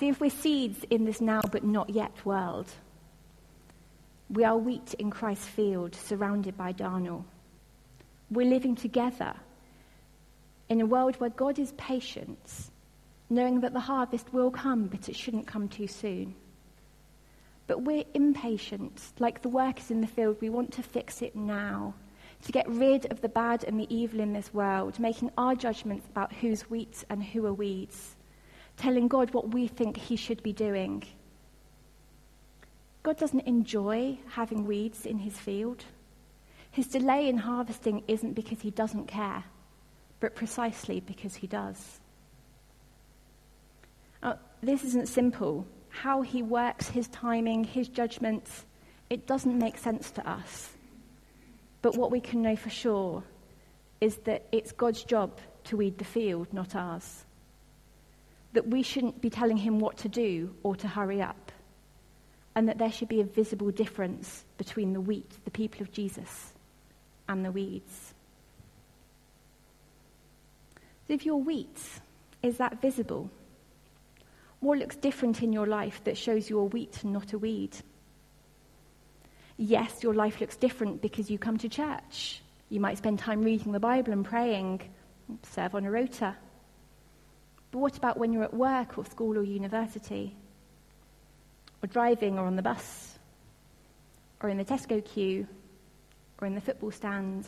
See, 0.00 0.08
if 0.08 0.20
we're 0.20 0.30
seeds 0.30 0.84
in 0.90 1.04
this 1.04 1.20
now 1.20 1.42
but 1.52 1.62
not 1.62 1.90
yet 1.90 2.26
world, 2.26 2.66
we 4.28 4.42
are 4.42 4.58
wheat 4.58 4.94
in 4.94 5.10
Christ's 5.12 5.46
field, 5.46 5.94
surrounded 5.94 6.56
by 6.56 6.72
darnel. 6.72 7.24
We're 8.32 8.50
living 8.50 8.74
together 8.74 9.34
in 10.68 10.80
a 10.80 10.86
world 10.86 11.20
where 11.20 11.30
God 11.30 11.60
is 11.60 11.70
patient 11.72 12.70
knowing 13.30 13.60
that 13.60 13.72
the 13.72 13.80
harvest 13.80 14.32
will 14.32 14.50
come, 14.50 14.86
but 14.86 15.08
it 15.08 15.16
shouldn't 15.16 15.46
come 15.46 15.68
too 15.68 15.86
soon. 15.86 16.34
But 17.68 17.82
we're 17.82 18.04
impatient, 18.14 19.00
like 19.20 19.42
the 19.42 19.50
workers 19.50 19.90
in 19.92 20.00
the 20.00 20.06
field. 20.06 20.38
We 20.40 20.48
want 20.48 20.72
to 20.72 20.82
fix 20.82 21.22
it 21.22 21.36
now, 21.36 21.94
to 22.44 22.50
get 22.50 22.68
rid 22.68 23.06
of 23.12 23.20
the 23.20 23.28
bad 23.28 23.62
and 23.62 23.78
the 23.78 23.94
evil 23.94 24.20
in 24.20 24.32
this 24.32 24.52
world, 24.52 24.98
making 24.98 25.30
our 25.36 25.54
judgments 25.54 26.06
about 26.10 26.32
who's 26.32 26.62
wheat 26.70 27.04
and 27.10 27.22
who 27.22 27.44
are 27.46 27.52
weeds, 27.52 28.16
telling 28.78 29.06
God 29.06 29.34
what 29.34 29.52
we 29.52 29.68
think 29.68 29.98
He 29.98 30.16
should 30.16 30.42
be 30.42 30.52
doing. 30.52 31.04
God 33.02 33.18
doesn't 33.18 33.46
enjoy 33.46 34.18
having 34.30 34.66
weeds 34.66 35.04
in 35.04 35.18
His 35.18 35.38
field. 35.38 35.84
His 36.70 36.86
delay 36.86 37.28
in 37.28 37.36
harvesting 37.36 38.02
isn't 38.08 38.32
because 38.32 38.62
He 38.62 38.70
doesn't 38.70 39.08
care, 39.08 39.44
but 40.20 40.34
precisely 40.34 41.00
because 41.00 41.34
He 41.34 41.46
does. 41.46 42.00
Uh, 44.22 44.34
this 44.62 44.84
isn't 44.84 45.08
simple. 45.08 45.66
How 45.90 46.22
he 46.22 46.42
works, 46.42 46.88
his 46.88 47.08
timing, 47.08 47.64
his 47.64 47.88
judgments, 47.88 48.64
it 49.10 49.26
doesn't 49.26 49.58
make 49.58 49.78
sense 49.78 50.10
to 50.12 50.28
us. 50.28 50.70
But 51.82 51.96
what 51.96 52.10
we 52.10 52.20
can 52.20 52.42
know 52.42 52.56
for 52.56 52.70
sure 52.70 53.22
is 54.00 54.16
that 54.18 54.46
it's 54.52 54.72
God's 54.72 55.02
job 55.02 55.38
to 55.64 55.76
weed 55.76 55.98
the 55.98 56.04
field, 56.04 56.52
not 56.52 56.74
ours. 56.74 57.24
That 58.52 58.68
we 58.68 58.82
shouldn't 58.82 59.20
be 59.20 59.30
telling 59.30 59.56
him 59.56 59.78
what 59.78 59.98
to 59.98 60.08
do 60.08 60.54
or 60.62 60.76
to 60.76 60.88
hurry 60.88 61.22
up. 61.22 61.52
And 62.54 62.68
that 62.68 62.78
there 62.78 62.90
should 62.90 63.08
be 63.08 63.20
a 63.20 63.24
visible 63.24 63.70
difference 63.70 64.44
between 64.56 64.92
the 64.92 65.00
wheat, 65.00 65.30
the 65.44 65.50
people 65.50 65.82
of 65.82 65.92
Jesus, 65.92 66.52
and 67.28 67.44
the 67.44 67.52
weeds. 67.52 68.14
If 71.08 71.24
you're 71.24 71.36
wheat, 71.36 71.78
is 72.42 72.58
that 72.58 72.80
visible? 72.82 73.30
What 74.60 74.78
looks 74.78 74.96
different 74.96 75.42
in 75.42 75.52
your 75.52 75.66
life 75.66 76.02
that 76.04 76.16
shows 76.16 76.50
you're 76.50 76.64
wheat 76.64 77.04
and 77.04 77.12
not 77.12 77.32
a 77.32 77.38
weed? 77.38 77.76
Yes, 79.56 80.02
your 80.02 80.14
life 80.14 80.40
looks 80.40 80.56
different 80.56 81.00
because 81.00 81.30
you 81.30 81.38
come 81.38 81.58
to 81.58 81.68
church. 81.68 82.42
You 82.68 82.80
might 82.80 82.98
spend 82.98 83.18
time 83.18 83.42
reading 83.42 83.72
the 83.72 83.80
Bible 83.80 84.12
and 84.12 84.24
praying, 84.24 84.82
serve 85.42 85.74
on 85.74 85.84
a 85.84 85.90
rota. 85.90 86.36
But 87.70 87.78
what 87.78 87.96
about 87.96 88.18
when 88.18 88.32
you're 88.32 88.44
at 88.44 88.54
work 88.54 88.98
or 88.98 89.04
school 89.04 89.38
or 89.38 89.42
university? 89.42 90.36
Or 91.82 91.86
driving 91.86 92.38
or 92.38 92.46
on 92.46 92.56
the 92.56 92.62
bus? 92.62 93.18
Or 94.42 94.48
in 94.48 94.58
the 94.58 94.64
Tesco 94.64 95.04
queue? 95.04 95.46
Or 96.40 96.46
in 96.46 96.54
the 96.54 96.60
football 96.60 96.90
stand? 96.90 97.46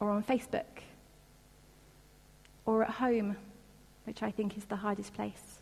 Or 0.00 0.10
on 0.10 0.22
Facebook? 0.22 0.82
Or 2.64 2.82
at 2.84 2.90
home, 2.90 3.36
which 4.04 4.22
I 4.22 4.30
think 4.30 4.56
is 4.56 4.64
the 4.64 4.76
hardest 4.76 5.14
place? 5.14 5.61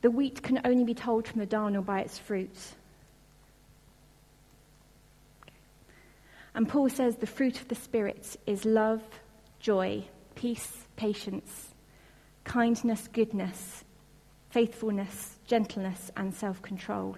The 0.00 0.10
wheat 0.10 0.42
can 0.42 0.60
only 0.64 0.84
be 0.84 0.94
told 0.94 1.26
from 1.26 1.40
the 1.40 1.46
darnel 1.46 1.84
by 1.84 2.00
its 2.00 2.18
fruit. 2.18 2.56
And 6.54 6.68
Paul 6.68 6.88
says 6.88 7.16
the 7.16 7.26
fruit 7.26 7.60
of 7.60 7.68
the 7.68 7.74
Spirit 7.74 8.36
is 8.46 8.64
love, 8.64 9.02
joy, 9.60 10.04
peace, 10.34 10.86
patience, 10.96 11.68
kindness, 12.44 13.08
goodness, 13.12 13.84
faithfulness, 14.50 15.36
gentleness, 15.46 16.10
and 16.16 16.34
self 16.34 16.62
control. 16.62 17.16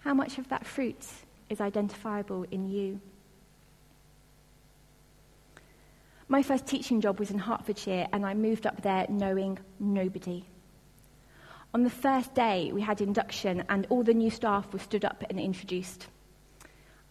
How 0.00 0.14
much 0.14 0.38
of 0.38 0.48
that 0.48 0.66
fruit 0.66 1.04
is 1.48 1.60
identifiable 1.60 2.44
in 2.50 2.70
you? 2.70 3.00
My 6.28 6.42
first 6.42 6.66
teaching 6.66 7.00
job 7.00 7.18
was 7.18 7.30
in 7.30 7.38
Hertfordshire, 7.38 8.06
and 8.12 8.24
I 8.24 8.34
moved 8.34 8.66
up 8.66 8.82
there 8.82 9.06
knowing 9.08 9.58
nobody. 9.80 10.44
On 11.72 11.84
the 11.84 11.90
first 11.90 12.34
day, 12.34 12.72
we 12.72 12.80
had 12.80 13.00
induction, 13.00 13.64
and 13.68 13.86
all 13.90 14.02
the 14.02 14.14
new 14.14 14.30
staff 14.30 14.72
were 14.72 14.80
stood 14.80 15.04
up 15.04 15.22
and 15.30 15.38
introduced. 15.38 16.08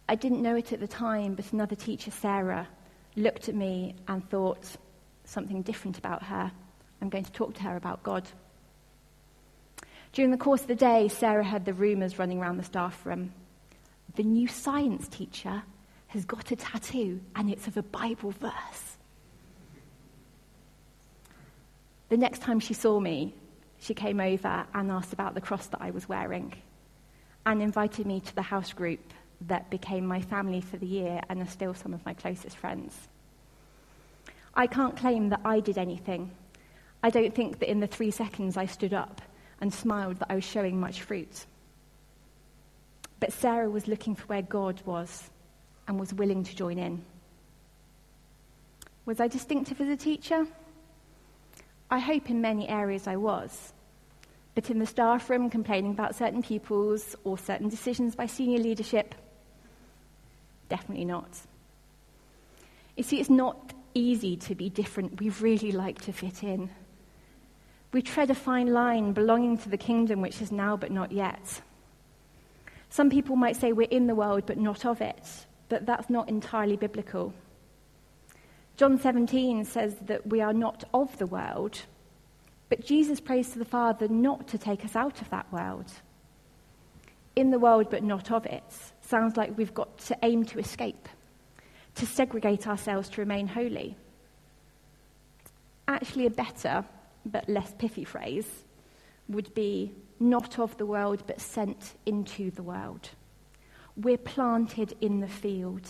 I 0.06 0.16
didn't 0.16 0.42
know 0.42 0.54
it 0.54 0.72
at 0.72 0.80
the 0.80 0.88
time, 0.88 1.34
but 1.34 1.52
another 1.52 1.76
teacher, 1.76 2.10
Sarah, 2.10 2.68
looked 3.16 3.48
at 3.48 3.54
me 3.54 3.94
and 4.06 4.28
thought 4.28 4.76
something 5.24 5.62
different 5.62 5.96
about 5.96 6.22
her. 6.24 6.52
I'm 7.00 7.08
going 7.08 7.24
to 7.24 7.32
talk 7.32 7.54
to 7.54 7.62
her 7.62 7.76
about 7.76 8.02
God. 8.02 8.28
During 10.12 10.30
the 10.30 10.36
course 10.36 10.60
of 10.62 10.68
the 10.68 10.74
day, 10.74 11.08
Sarah 11.08 11.44
heard 11.44 11.64
the 11.64 11.72
rumours 11.72 12.18
running 12.18 12.40
around 12.40 12.58
the 12.58 12.64
staff 12.64 13.06
room. 13.06 13.32
The 14.16 14.24
new 14.24 14.48
science 14.48 15.08
teacher 15.08 15.62
has 16.08 16.24
got 16.26 16.50
a 16.50 16.56
tattoo, 16.56 17.20
and 17.34 17.48
it's 17.48 17.66
of 17.66 17.78
a 17.78 17.82
Bible 17.82 18.32
verse. 18.32 18.96
The 22.10 22.16
next 22.16 22.42
time 22.42 22.60
she 22.60 22.74
saw 22.74 22.98
me, 22.98 23.32
she 23.80 23.94
came 23.94 24.20
over 24.20 24.66
and 24.74 24.90
asked 24.90 25.12
about 25.12 25.34
the 25.34 25.40
cross 25.40 25.66
that 25.68 25.82
I 25.82 25.90
was 25.90 26.08
wearing 26.08 26.54
and 27.46 27.62
invited 27.62 28.06
me 28.06 28.20
to 28.20 28.34
the 28.34 28.42
house 28.42 28.72
group 28.72 29.00
that 29.48 29.70
became 29.70 30.06
my 30.06 30.20
family 30.20 30.60
for 30.60 30.76
the 30.76 30.86
year 30.86 31.20
and 31.28 31.40
are 31.40 31.46
still 31.46 31.72
some 31.72 31.94
of 31.94 32.04
my 32.04 32.12
closest 32.12 32.56
friends. 32.56 33.08
I 34.54 34.66
can't 34.66 34.96
claim 34.96 35.30
that 35.30 35.40
I 35.44 35.60
did 35.60 35.78
anything. 35.78 36.30
I 37.02 37.08
don't 37.08 37.34
think 37.34 37.58
that 37.60 37.70
in 37.70 37.80
the 37.80 37.86
three 37.86 38.10
seconds 38.10 38.58
I 38.58 38.66
stood 38.66 38.92
up 38.92 39.22
and 39.60 39.72
smiled 39.72 40.18
that 40.18 40.30
I 40.30 40.34
was 40.34 40.44
showing 40.44 40.78
much 40.78 41.00
fruit. 41.00 41.46
But 43.18 43.32
Sarah 43.32 43.70
was 43.70 43.88
looking 43.88 44.14
for 44.14 44.26
where 44.26 44.42
God 44.42 44.82
was 44.84 45.30
and 45.88 45.98
was 45.98 46.12
willing 46.12 46.44
to 46.44 46.56
join 46.56 46.78
in. 46.78 47.02
Was 49.06 49.20
I 49.20 49.28
distinctive 49.28 49.80
as 49.80 49.88
a 49.88 49.96
teacher? 49.96 50.46
I 51.90 51.98
hope 51.98 52.30
in 52.30 52.40
many 52.40 52.68
areas 52.68 53.06
I 53.06 53.16
was. 53.16 53.72
But 54.54 54.70
in 54.70 54.78
the 54.78 54.86
staff 54.86 55.28
room, 55.30 55.50
complaining 55.50 55.92
about 55.92 56.14
certain 56.14 56.42
pupils 56.42 57.16
or 57.24 57.38
certain 57.38 57.68
decisions 57.68 58.14
by 58.14 58.26
senior 58.26 58.58
leadership, 58.58 59.14
definitely 60.68 61.04
not. 61.04 61.28
You 62.96 63.02
see, 63.02 63.20
it's 63.20 63.30
not 63.30 63.72
easy 63.94 64.36
to 64.36 64.54
be 64.54 64.68
different. 64.68 65.20
We 65.20 65.30
really 65.30 65.72
like 65.72 66.00
to 66.02 66.12
fit 66.12 66.42
in. 66.42 66.70
We 67.92 68.02
tread 68.02 68.30
a 68.30 68.34
fine 68.34 68.72
line 68.72 69.12
belonging 69.12 69.58
to 69.58 69.68
the 69.68 69.76
kingdom 69.76 70.20
which 70.20 70.40
is 70.40 70.52
now 70.52 70.76
but 70.76 70.92
not 70.92 71.10
yet. 71.10 71.62
Some 72.88 73.10
people 73.10 73.36
might 73.36 73.56
say 73.56 73.72
we're 73.72 73.88
in 73.90 74.06
the 74.06 74.14
world 74.14 74.44
but 74.46 74.58
not 74.58 74.84
of 74.84 75.00
it, 75.00 75.26
but 75.68 75.86
that's 75.86 76.10
not 76.10 76.28
entirely 76.28 76.76
biblical. 76.76 77.32
John 78.80 78.98
17 78.98 79.66
says 79.66 79.94
that 80.06 80.26
we 80.26 80.40
are 80.40 80.54
not 80.54 80.84
of 80.94 81.14
the 81.18 81.26
world, 81.26 81.82
but 82.70 82.82
Jesus 82.82 83.20
prays 83.20 83.50
to 83.50 83.58
the 83.58 83.66
Father 83.66 84.08
not 84.08 84.48
to 84.48 84.56
take 84.56 84.86
us 84.86 84.96
out 84.96 85.20
of 85.20 85.28
that 85.28 85.52
world. 85.52 85.84
In 87.36 87.50
the 87.50 87.58
world, 87.58 87.88
but 87.90 88.02
not 88.02 88.32
of 88.32 88.46
it, 88.46 88.64
sounds 89.02 89.36
like 89.36 89.58
we've 89.58 89.74
got 89.74 89.98
to 90.06 90.16
aim 90.22 90.46
to 90.46 90.58
escape, 90.58 91.10
to 91.96 92.06
segregate 92.06 92.66
ourselves 92.66 93.10
to 93.10 93.20
remain 93.20 93.46
holy. 93.46 93.98
Actually, 95.86 96.24
a 96.24 96.30
better 96.30 96.82
but 97.26 97.46
less 97.50 97.74
pithy 97.76 98.04
phrase 98.04 98.48
would 99.28 99.52
be 99.52 99.92
not 100.18 100.58
of 100.58 100.74
the 100.78 100.86
world, 100.86 101.22
but 101.26 101.38
sent 101.38 101.96
into 102.06 102.50
the 102.52 102.62
world. 102.62 103.10
We're 103.94 104.16
planted 104.16 104.96
in 105.02 105.20
the 105.20 105.28
field, 105.28 105.86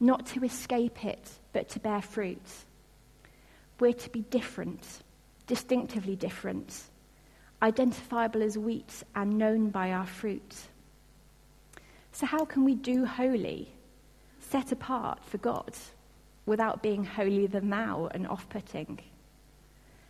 not 0.00 0.26
to 0.26 0.44
escape 0.44 1.04
it, 1.04 1.30
but 1.52 1.68
to 1.70 1.80
bear 1.80 2.00
fruit. 2.02 2.46
We're 3.80 3.92
to 3.92 4.10
be 4.10 4.22
different, 4.22 4.82
distinctively 5.46 6.16
different, 6.16 6.82
identifiable 7.62 8.42
as 8.42 8.56
wheat 8.56 9.02
and 9.14 9.38
known 9.38 9.70
by 9.70 9.92
our 9.92 10.06
fruit. 10.06 10.56
So, 12.12 12.26
how 12.26 12.44
can 12.44 12.64
we 12.64 12.74
do 12.74 13.04
holy, 13.04 13.68
set 14.40 14.72
apart 14.72 15.24
for 15.24 15.38
God, 15.38 15.74
without 16.46 16.82
being 16.82 17.04
holier 17.04 17.48
than 17.48 17.70
thou 17.70 18.08
and 18.12 18.26
off 18.26 18.48
putting? 18.48 18.98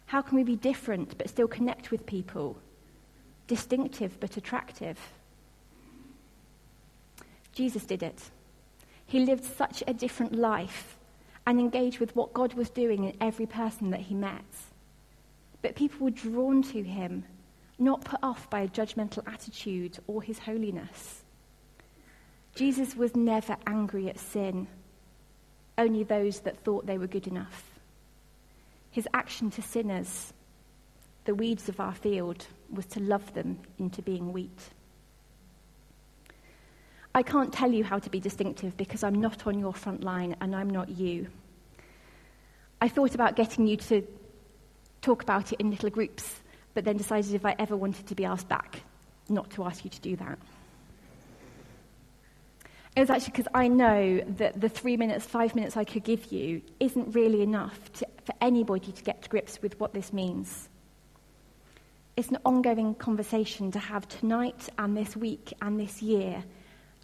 How 0.06 0.22
can 0.22 0.36
we 0.36 0.44
be 0.44 0.56
different 0.56 1.18
but 1.18 1.28
still 1.28 1.48
connect 1.48 1.90
with 1.90 2.06
people, 2.06 2.56
distinctive 3.46 4.18
but 4.20 4.36
attractive? 4.38 4.98
Jesus 7.52 7.84
did 7.84 8.02
it. 8.02 8.30
He 9.08 9.20
lived 9.20 9.44
such 9.44 9.82
a 9.86 9.94
different 9.94 10.34
life 10.34 10.98
and 11.46 11.58
engaged 11.58 11.98
with 11.98 12.14
what 12.14 12.34
God 12.34 12.52
was 12.52 12.68
doing 12.68 13.04
in 13.04 13.16
every 13.22 13.46
person 13.46 13.90
that 13.90 14.00
he 14.00 14.14
met. 14.14 14.44
But 15.62 15.76
people 15.76 16.04
were 16.04 16.10
drawn 16.10 16.62
to 16.64 16.82
him, 16.82 17.24
not 17.78 18.04
put 18.04 18.20
off 18.22 18.50
by 18.50 18.60
a 18.60 18.68
judgmental 18.68 19.26
attitude 19.26 19.98
or 20.06 20.22
his 20.22 20.38
holiness. 20.38 21.22
Jesus 22.54 22.94
was 22.94 23.16
never 23.16 23.56
angry 23.66 24.10
at 24.10 24.18
sin, 24.18 24.66
only 25.78 26.04
those 26.04 26.40
that 26.40 26.58
thought 26.58 26.84
they 26.84 26.98
were 26.98 27.06
good 27.06 27.26
enough. 27.26 27.64
His 28.90 29.08
action 29.14 29.50
to 29.52 29.62
sinners, 29.62 30.34
the 31.24 31.34
weeds 31.34 31.70
of 31.70 31.80
our 31.80 31.94
field, 31.94 32.46
was 32.70 32.84
to 32.86 33.00
love 33.00 33.32
them 33.32 33.58
into 33.78 34.02
being 34.02 34.34
wheat. 34.34 34.70
I 37.14 37.22
can't 37.22 37.52
tell 37.52 37.72
you 37.72 37.84
how 37.84 37.98
to 37.98 38.10
be 38.10 38.20
distinctive 38.20 38.76
because 38.76 39.02
I'm 39.02 39.20
not 39.20 39.46
on 39.46 39.58
your 39.58 39.72
front 39.72 40.04
line 40.04 40.36
and 40.40 40.54
I'm 40.54 40.70
not 40.70 40.88
you. 40.88 41.28
I 42.80 42.88
thought 42.88 43.14
about 43.14 43.34
getting 43.34 43.66
you 43.66 43.76
to 43.76 44.06
talk 45.02 45.22
about 45.22 45.52
it 45.52 45.60
in 45.60 45.70
little 45.70 45.90
groups, 45.90 46.40
but 46.74 46.84
then 46.84 46.96
decided 46.96 47.34
if 47.34 47.44
I 47.44 47.56
ever 47.58 47.76
wanted 47.76 48.06
to 48.06 48.14
be 48.14 48.24
asked 48.24 48.48
back, 48.48 48.82
not 49.28 49.50
to 49.50 49.64
ask 49.64 49.84
you 49.84 49.90
to 49.90 50.00
do 50.00 50.16
that. 50.16 50.38
It 52.94 53.00
was 53.00 53.10
actually 53.10 53.32
because 53.32 53.48
I 53.54 53.68
know 53.68 54.20
that 54.38 54.60
the 54.60 54.68
three 54.68 54.96
minutes, 54.96 55.24
five 55.24 55.54
minutes 55.54 55.76
I 55.76 55.84
could 55.84 56.04
give 56.04 56.32
you 56.32 56.62
isn't 56.80 57.14
really 57.14 57.42
enough 57.42 57.92
to, 57.94 58.06
for 58.24 58.34
anybody 58.40 58.92
to 58.92 59.02
get 59.02 59.22
to 59.22 59.28
grips 59.28 59.62
with 59.62 59.78
what 59.78 59.92
this 59.92 60.12
means. 60.12 60.68
It's 62.16 62.28
an 62.28 62.38
ongoing 62.44 62.96
conversation 62.96 63.70
to 63.70 63.78
have 63.78 64.08
tonight 64.08 64.68
and 64.78 64.96
this 64.96 65.16
week 65.16 65.52
and 65.62 65.78
this 65.78 66.02
year 66.02 66.42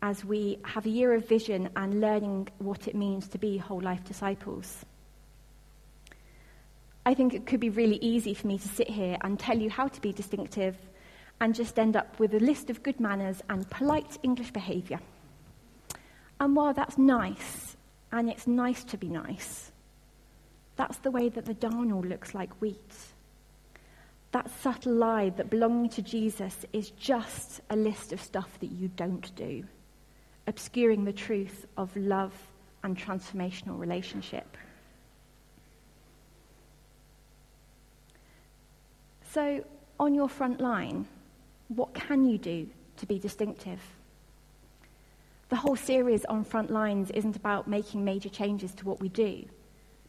as 0.05 0.23
we 0.23 0.59
have 0.65 0.85
a 0.85 0.91
year 0.91 1.15
of 1.15 1.27
vision 1.27 1.71
and 1.77 1.99
learning 1.99 2.47
what 2.59 2.87
it 2.87 2.95
means 2.95 3.27
to 3.27 3.39
be 3.39 3.57
whole 3.57 3.81
life 3.81 4.05
disciples. 4.05 4.85
I 7.07 7.15
think 7.15 7.33
it 7.33 7.47
could 7.47 7.59
be 7.59 7.71
really 7.71 7.97
easy 7.97 8.35
for 8.35 8.47
me 8.47 8.59
to 8.59 8.69
sit 8.69 8.91
here 8.91 9.17
and 9.23 9.41
tell 9.41 9.59
you 9.59 9.71
how 9.71 9.89
to 9.89 10.01
be 10.03 10.13
distinctive 10.13 10.77
and 11.41 11.55
just 11.55 11.79
end 11.79 11.97
up 11.97 12.21
with 12.21 12.35
a 12.35 12.39
list 12.39 12.69
of 12.69 12.83
good 12.83 13.01
manners 13.01 13.41
and 13.49 13.69
polite 13.71 14.19
English 14.23 14.51
behaviour. 14.51 15.01
And 16.39 16.55
while 16.55 16.75
that's 16.75 16.99
nice, 16.99 17.75
and 18.13 18.29
it's 18.29 18.47
nice 18.47 18.85
to 18.85 18.99
be 18.99 19.09
nice, 19.09 19.73
that's 20.77 20.99
the 20.99 21.11
way 21.11 21.31
that 21.31 21.47
the 21.47 21.55
darnel 21.55 22.07
looks 22.07 22.35
like 22.35 22.61
wheat. 22.61 22.95
That 24.33 24.51
subtle 24.61 24.97
lie 24.97 25.31
that 25.31 25.49
belonging 25.49 25.89
to 25.91 26.03
Jesus 26.03 26.67
is 26.75 26.91
just 26.91 27.63
a 27.71 27.77
list 27.77 28.13
of 28.13 28.21
stuff 28.21 28.59
that 28.61 28.71
you 28.71 28.89
don't 28.89 29.35
do 29.35 29.65
obscuring 30.47 31.05
the 31.05 31.13
truth 31.13 31.67
of 31.77 31.95
love 31.97 32.33
and 32.83 32.97
transformational 32.97 33.79
relationship. 33.79 34.57
So, 39.33 39.65
on 39.99 40.15
your 40.15 40.29
front 40.29 40.61
line, 40.61 41.07
what 41.69 41.95
can 41.95 42.25
you 42.29 42.39
do 42.39 42.69
to 42.99 43.07
be 43.07 43.19
distinctive? 43.19 43.81
The 45.49 45.57
whole 45.57 45.77
series 45.77 46.25
on 46.27 46.45
front 46.45 46.71
lines 46.71 47.11
isn't 47.11 47.37
about 47.37 47.69
making 47.69 48.05
major 48.05 48.29
changes 48.29 48.73
to 48.75 48.87
what 48.87 49.01
we 49.01 49.09
do, 49.09 49.45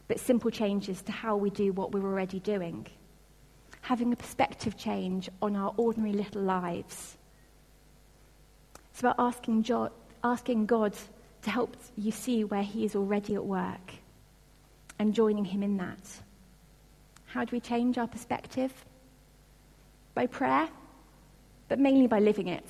but 0.08 0.20
simple 0.20 0.50
changes 0.50 1.02
to 1.02 1.12
how 1.12 1.36
we 1.36 1.50
do 1.50 1.72
what 1.72 1.92
we're 1.92 2.04
already 2.04 2.40
doing. 2.40 2.86
Having 3.82 4.12
a 4.12 4.16
perspective 4.16 4.76
change 4.76 5.28
on 5.40 5.56
our 5.56 5.74
ordinary 5.76 6.12
little 6.12 6.42
lives. 6.42 7.16
It's 8.90 9.00
about 9.00 9.16
asking 9.18 9.62
asking 10.26 10.66
God 10.66 10.94
to 11.42 11.50
help 11.50 11.76
you 11.96 12.10
see 12.10 12.44
where 12.44 12.62
He 12.62 12.84
is 12.84 12.96
already 12.96 13.34
at 13.34 13.44
work 13.44 13.92
and 14.98 15.14
joining 15.14 15.44
Him 15.44 15.62
in 15.62 15.76
that. 15.76 16.04
How 17.26 17.44
do 17.44 17.54
we 17.54 17.60
change 17.60 17.98
our 17.98 18.08
perspective? 18.08 18.72
By 20.14 20.26
prayer, 20.26 20.68
but 21.68 21.78
mainly 21.78 22.06
by 22.06 22.18
living 22.18 22.48
it. 22.48 22.66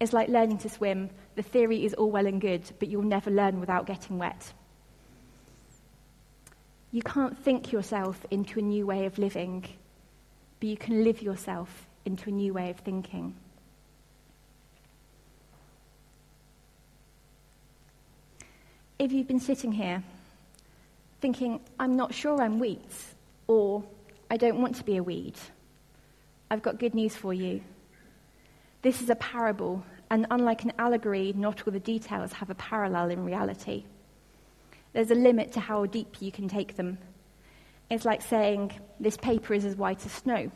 It's 0.00 0.12
like 0.12 0.28
learning 0.28 0.58
to 0.58 0.68
swim. 0.68 1.10
The 1.34 1.42
theory 1.42 1.84
is 1.84 1.94
all 1.94 2.10
well 2.10 2.26
and 2.26 2.40
good, 2.40 2.62
but 2.78 2.88
you'll 2.88 3.02
never 3.02 3.30
learn 3.30 3.60
without 3.60 3.86
getting 3.86 4.18
wet. 4.18 4.52
You 6.92 7.02
can't 7.02 7.36
think 7.38 7.72
yourself 7.72 8.24
into 8.30 8.58
a 8.58 8.62
new 8.62 8.86
way 8.86 9.06
of 9.06 9.18
living, 9.18 9.64
but 10.60 10.68
you 10.68 10.76
can 10.76 11.04
live 11.04 11.20
yourself 11.20 11.86
into 12.04 12.30
a 12.30 12.32
new 12.32 12.54
way 12.54 12.70
of 12.70 12.78
thinking. 12.78 13.34
If 18.98 19.12
you've 19.12 19.28
been 19.28 19.40
sitting 19.40 19.72
here 19.72 20.02
thinking, 21.20 21.60
I'm 21.78 21.96
not 21.96 22.14
sure 22.14 22.40
I'm 22.40 22.58
wheat, 22.58 22.90
or 23.46 23.84
I 24.30 24.36
don't 24.36 24.60
want 24.60 24.76
to 24.76 24.84
be 24.84 24.96
a 24.96 25.02
weed, 25.02 25.34
I've 26.50 26.62
got 26.62 26.78
good 26.78 26.94
news 26.94 27.14
for 27.14 27.34
you. 27.34 27.60
This 28.82 29.02
is 29.02 29.10
a 29.10 29.16
parable, 29.16 29.84
and 30.10 30.26
unlike 30.30 30.64
an 30.64 30.72
allegory, 30.78 31.32
not 31.34 31.66
all 31.66 31.72
the 31.72 31.80
details 31.80 32.32
have 32.32 32.50
a 32.50 32.54
parallel 32.54 33.10
in 33.10 33.24
reality. 33.24 33.84
There's 34.92 35.10
a 35.10 35.14
limit 35.14 35.52
to 35.52 35.60
how 35.60 35.84
deep 35.86 36.16
you 36.20 36.32
can 36.32 36.48
take 36.48 36.76
them. 36.76 36.98
It's 37.90 38.04
like 38.04 38.22
saying, 38.22 38.72
This 39.00 39.16
paper 39.16 39.54
is 39.54 39.64
as 39.64 39.76
white 39.76 40.06
as 40.06 40.12
snow. 40.12 40.50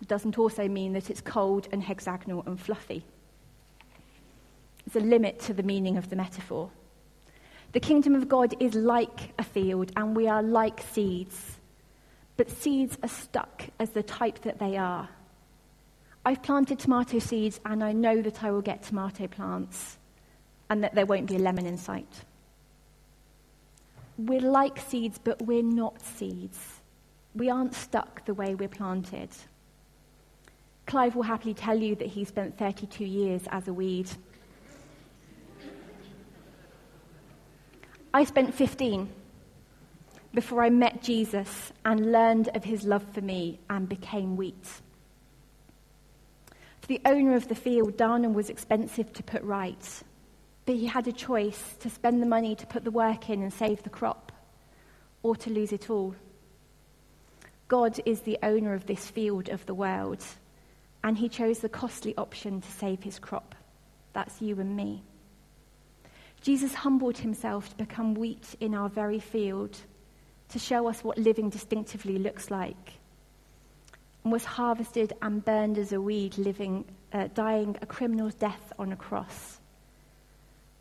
It 0.00 0.08
doesn't 0.08 0.38
also 0.38 0.68
mean 0.68 0.92
that 0.92 1.10
it's 1.10 1.20
cold 1.20 1.68
and 1.72 1.82
hexagonal 1.82 2.42
and 2.46 2.60
fluffy. 2.60 3.04
There's 4.86 5.02
a 5.02 5.06
limit 5.06 5.40
to 5.40 5.54
the 5.54 5.62
meaning 5.62 5.96
of 5.96 6.10
the 6.10 6.16
metaphor. 6.16 6.70
The 7.74 7.80
kingdom 7.80 8.14
of 8.14 8.28
God 8.28 8.54
is 8.60 8.76
like 8.76 9.34
a 9.36 9.42
field, 9.42 9.90
and 9.96 10.16
we 10.16 10.28
are 10.28 10.44
like 10.44 10.80
seeds. 10.92 11.58
But 12.36 12.48
seeds 12.48 12.96
are 13.02 13.08
stuck 13.08 13.64
as 13.80 13.90
the 13.90 14.02
type 14.04 14.42
that 14.42 14.60
they 14.60 14.76
are. 14.76 15.08
I've 16.24 16.40
planted 16.40 16.78
tomato 16.78 17.18
seeds, 17.18 17.60
and 17.66 17.82
I 17.82 17.90
know 17.90 18.22
that 18.22 18.44
I 18.44 18.52
will 18.52 18.62
get 18.62 18.84
tomato 18.84 19.26
plants, 19.26 19.98
and 20.70 20.84
that 20.84 20.94
there 20.94 21.04
won't 21.04 21.26
be 21.26 21.34
a 21.34 21.40
lemon 21.40 21.66
in 21.66 21.76
sight. 21.76 22.22
We're 24.18 24.40
like 24.40 24.78
seeds, 24.78 25.18
but 25.18 25.42
we're 25.42 25.64
not 25.64 26.00
seeds. 26.00 26.80
We 27.34 27.50
aren't 27.50 27.74
stuck 27.74 28.24
the 28.24 28.34
way 28.34 28.54
we're 28.54 28.68
planted. 28.68 29.30
Clive 30.86 31.16
will 31.16 31.24
happily 31.24 31.54
tell 31.54 31.76
you 31.76 31.96
that 31.96 32.06
he 32.06 32.24
spent 32.24 32.56
32 32.56 33.04
years 33.04 33.42
as 33.48 33.66
a 33.66 33.72
weed. 33.72 34.08
I 38.14 38.22
spent 38.22 38.54
15 38.54 39.08
before 40.32 40.62
I 40.62 40.70
met 40.70 41.02
Jesus 41.02 41.72
and 41.84 42.12
learned 42.12 42.48
of 42.54 42.62
his 42.62 42.84
love 42.84 43.04
for 43.12 43.20
me 43.20 43.58
and 43.68 43.88
became 43.88 44.36
wheat. 44.36 44.68
For 46.80 46.86
the 46.86 47.00
owner 47.04 47.34
of 47.34 47.48
the 47.48 47.56
field, 47.56 47.96
darnel 47.96 48.32
was 48.32 48.50
expensive 48.50 49.12
to 49.14 49.24
put 49.24 49.42
right, 49.42 50.02
but 50.64 50.76
he 50.76 50.86
had 50.86 51.08
a 51.08 51.12
choice 51.12 51.74
to 51.80 51.90
spend 51.90 52.22
the 52.22 52.26
money 52.26 52.54
to 52.54 52.66
put 52.68 52.84
the 52.84 52.92
work 52.92 53.30
in 53.30 53.42
and 53.42 53.52
save 53.52 53.82
the 53.82 53.90
crop, 53.90 54.30
or 55.24 55.34
to 55.34 55.50
lose 55.50 55.72
it 55.72 55.90
all. 55.90 56.14
God 57.66 57.98
is 58.06 58.20
the 58.20 58.38
owner 58.44 58.74
of 58.74 58.86
this 58.86 59.10
field 59.10 59.48
of 59.48 59.66
the 59.66 59.74
world, 59.74 60.24
and 61.02 61.18
he 61.18 61.28
chose 61.28 61.58
the 61.58 61.68
costly 61.68 62.14
option 62.16 62.60
to 62.60 62.70
save 62.70 63.02
his 63.02 63.18
crop. 63.18 63.56
That's 64.12 64.40
you 64.40 64.60
and 64.60 64.76
me. 64.76 65.02
Jesus 66.44 66.74
humbled 66.74 67.16
himself 67.16 67.70
to 67.70 67.76
become 67.76 68.12
wheat 68.12 68.54
in 68.60 68.74
our 68.74 68.90
very 68.90 69.18
field, 69.18 69.78
to 70.50 70.58
show 70.58 70.86
us 70.88 71.02
what 71.02 71.16
living 71.16 71.48
distinctively 71.48 72.18
looks 72.18 72.50
like, 72.50 72.92
and 74.22 74.30
was 74.30 74.44
harvested 74.44 75.14
and 75.22 75.42
burned 75.42 75.78
as 75.78 75.94
a 75.94 76.00
weed, 76.02 76.36
living, 76.36 76.84
uh, 77.14 77.28
dying 77.32 77.78
a 77.80 77.86
criminal's 77.86 78.34
death 78.34 78.74
on 78.78 78.92
a 78.92 78.96
cross, 78.96 79.58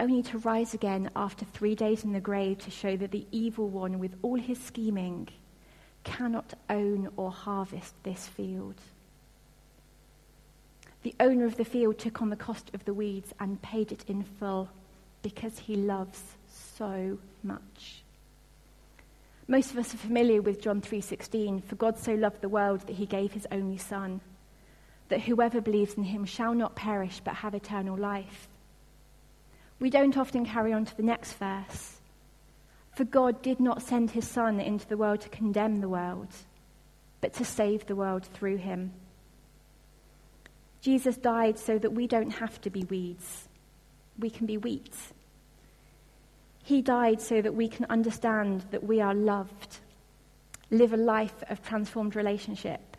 only 0.01 0.21
to 0.21 0.37
rise 0.39 0.73
again 0.73 1.09
after 1.15 1.45
three 1.45 1.75
days 1.75 2.03
in 2.03 2.11
the 2.11 2.19
grave 2.19 2.57
to 2.57 2.69
show 2.69 2.97
that 2.97 3.11
the 3.11 3.25
evil 3.31 3.69
one, 3.69 3.99
with 3.99 4.17
all 4.21 4.37
his 4.37 4.59
scheming, 4.59 5.29
cannot 6.03 6.55
own 6.69 7.07
or 7.15 7.31
harvest 7.31 7.93
this 8.03 8.27
field. 8.27 8.75
The 11.03 11.15
owner 11.21 11.45
of 11.45 11.55
the 11.55 11.63
field 11.63 11.99
took 11.99 12.21
on 12.21 12.29
the 12.29 12.35
cost 12.35 12.69
of 12.73 12.83
the 12.83 12.93
weeds 12.93 13.33
and 13.39 13.61
paid 13.61 13.93
it 13.93 14.03
in 14.09 14.23
full 14.23 14.67
because 15.23 15.57
he 15.57 15.75
loves 15.75 16.21
so 16.47 17.17
much. 17.41 18.03
Most 19.47 19.71
of 19.71 19.77
us 19.77 19.93
are 19.93 19.97
familiar 19.97 20.41
with 20.41 20.61
John 20.61 20.81
3:16, 20.81 21.61
for 21.61 21.75
God 21.75 21.97
so 21.97 22.13
loved 22.13 22.41
the 22.41 22.49
world 22.49 22.81
that 22.81 22.93
he 22.93 23.05
gave 23.05 23.33
his 23.33 23.47
only 23.51 23.77
son, 23.77 24.21
that 25.09 25.21
whoever 25.21 25.59
believes 25.59 25.95
in 25.95 26.03
him 26.03 26.25
shall 26.25 26.53
not 26.53 26.75
perish 26.75 27.19
but 27.23 27.35
have 27.35 27.55
eternal 27.55 27.97
life. 27.97 28.47
We 29.79 29.89
don't 29.89 30.17
often 30.17 30.45
carry 30.45 30.71
on 30.71 30.85
to 30.85 30.95
the 30.95 31.03
next 31.03 31.33
verse. 31.33 31.99
For 32.95 33.03
God 33.03 33.41
did 33.41 33.59
not 33.59 33.81
send 33.81 34.11
his 34.11 34.27
son 34.27 34.59
into 34.59 34.87
the 34.87 34.97
world 34.97 35.21
to 35.21 35.29
condemn 35.29 35.81
the 35.81 35.89
world, 35.89 36.29
but 37.21 37.33
to 37.33 37.45
save 37.45 37.85
the 37.85 37.95
world 37.95 38.23
through 38.25 38.57
him. 38.57 38.93
Jesus 40.79 41.17
died 41.17 41.57
so 41.57 41.77
that 41.79 41.93
we 41.93 42.07
don't 42.07 42.31
have 42.31 42.61
to 42.61 42.69
be 42.69 42.83
weeds. 42.83 43.47
We 44.19 44.29
can 44.29 44.45
be 44.45 44.57
wheat. 44.57 44.93
He 46.63 46.81
died 46.81 47.21
so 47.21 47.41
that 47.41 47.55
we 47.55 47.67
can 47.67 47.85
understand 47.89 48.65
that 48.71 48.83
we 48.83 49.01
are 49.01 49.13
loved, 49.13 49.79
live 50.71 50.93
a 50.93 50.97
life 50.97 51.43
of 51.49 51.61
transformed 51.61 52.15
relationship, 52.15 52.97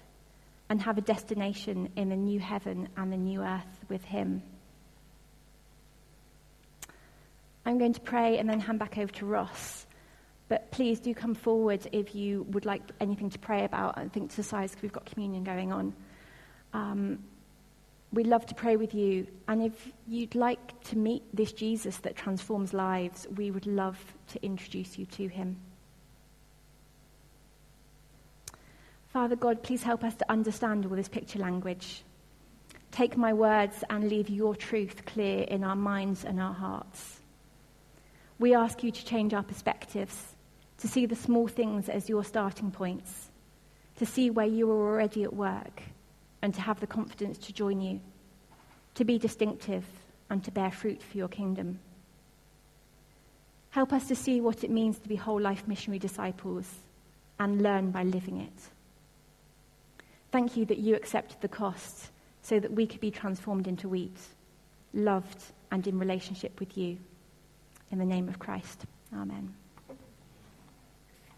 and 0.69 0.83
have 0.83 0.99
a 0.99 1.03
destination 1.03 1.91
in 1.97 2.11
the 2.11 2.17
new 2.17 2.41
heaven 2.41 2.89
and 2.97 3.13
the 3.13 3.17
new 3.17 3.43
earth 3.43 3.85
with 3.89 4.05
Him. 4.05 4.43
I'm 7.67 7.79
going 7.79 7.95
to 7.95 8.01
pray 8.01 8.39
and 8.39 8.49
then 8.49 8.61
hand 8.61 8.79
back 8.79 8.99
over 8.99 9.13
to 9.15 9.27
Ross. 9.27 9.87
But 10.49 10.71
please 10.71 11.01
do 11.01 11.15
come 11.15 11.35
forward 11.35 11.87
if 11.93 12.15
you 12.15 12.43
would 12.51 12.67
like 12.67 12.83
anything 13.01 13.31
to 13.31 13.39
pray 13.39 13.65
about. 13.65 13.97
I 13.97 14.09
think 14.09 14.35
to 14.35 14.43
size 14.43 14.71
because 14.71 14.83
we've 14.83 14.93
got 14.93 15.07
communion 15.07 15.43
going 15.43 15.73
on. 15.73 15.95
Um, 16.75 17.21
We'd 18.15 18.29
love 18.29 18.47
to 18.47 18.55
pray 18.55 18.77
with 18.77 18.95
you. 18.95 19.27
And 19.49 19.61
if 19.61 19.89
you'd 20.07 20.37
like 20.37 20.81
to 20.85 20.97
meet 20.97 21.25
this 21.35 21.53
Jesus 21.53 21.97
that 21.99 22.15
transforms 22.15 22.73
lives, 22.73 23.27
we 23.37 23.51
would 23.51 23.67
love 23.67 23.99
to 24.29 24.45
introduce 24.45 24.97
you 24.97 25.07
to 25.07 25.27
him. 25.27 25.57
Father 29.09 29.35
God, 29.35 29.65
please 29.65 29.83
help 29.83 30.05
us 30.05 30.15
to 30.15 30.31
understand 30.31 30.87
all 30.87 30.95
this 30.95 31.09
picture 31.09 31.41
language. 31.41 32.05
Take 32.93 33.17
my 33.17 33.33
words 33.33 33.83
and 33.91 34.09
leave 34.09 34.31
your 34.31 34.55
truth 34.55 35.05
clear 35.07 35.43
in 35.43 35.65
our 35.65 35.77
minds 35.77 36.25
and 36.25 36.41
our 36.41 36.55
hearts. 36.55 37.19
We 38.39 38.55
ask 38.55 38.85
you 38.85 38.93
to 38.93 39.05
change 39.05 39.35
our 39.35 39.43
perspectives, 39.43 40.37
to 40.79 40.87
see 40.87 41.07
the 41.07 41.17
small 41.17 41.49
things 41.49 41.89
as 41.89 42.09
your 42.09 42.23
starting 42.23 42.71
points, 42.71 43.31
to 43.97 44.07
see 44.07 44.31
where 44.31 44.47
you 44.47 44.71
are 44.71 44.93
already 44.93 45.25
at 45.25 45.35
work 45.35 45.83
and 46.45 46.53
to 46.53 46.61
have 46.61 46.79
the 46.79 46.87
confidence 46.87 47.39
to 47.39 47.55
join 47.55 47.81
you, 47.81 47.99
to 48.95 49.03
be 49.03 49.19
distinctive 49.19 49.83
and 50.29 50.45
to 50.45 50.51
bear 50.51 50.71
fruit 50.71 51.03
for 51.03 51.17
your 51.17 51.27
kingdom. 51.27 51.79
Help 53.71 53.95
us 53.95 54.07
to 54.09 54.15
see 54.15 54.43
what 54.43 54.63
it 54.63 54.71
means 54.71 54.99
to 54.99 55.09
be 55.09 55.17
whole 55.17 55.41
life 55.41 55.67
missionary 55.67 55.99
disciples 55.99 56.71
and 57.41 57.63
learn 57.63 57.91
by 57.91 58.03
living 58.03 58.43
it. 58.43 58.53
Thank 60.33 60.55
you 60.55 60.67
that 60.67 60.77
you 60.77 60.95
accepted 60.97 61.41
the 61.41 61.49
cost 61.49 62.11
so 62.43 62.61
that 62.61 62.73
we 62.73 62.87
could 62.87 63.01
be 63.01 63.11
transformed 63.11 63.67
into 63.67 63.89
wheat, 63.89 64.19
loved 64.93 65.43
and 65.73 65.87
in 65.87 65.99
relationship 65.99 66.61
with 66.61 66.77
you. 66.77 66.99
In 67.91 67.99
the 67.99 68.05
name 68.05 68.29
of 68.29 68.39
Christ. 68.39 68.85
Amen. 69.15 69.55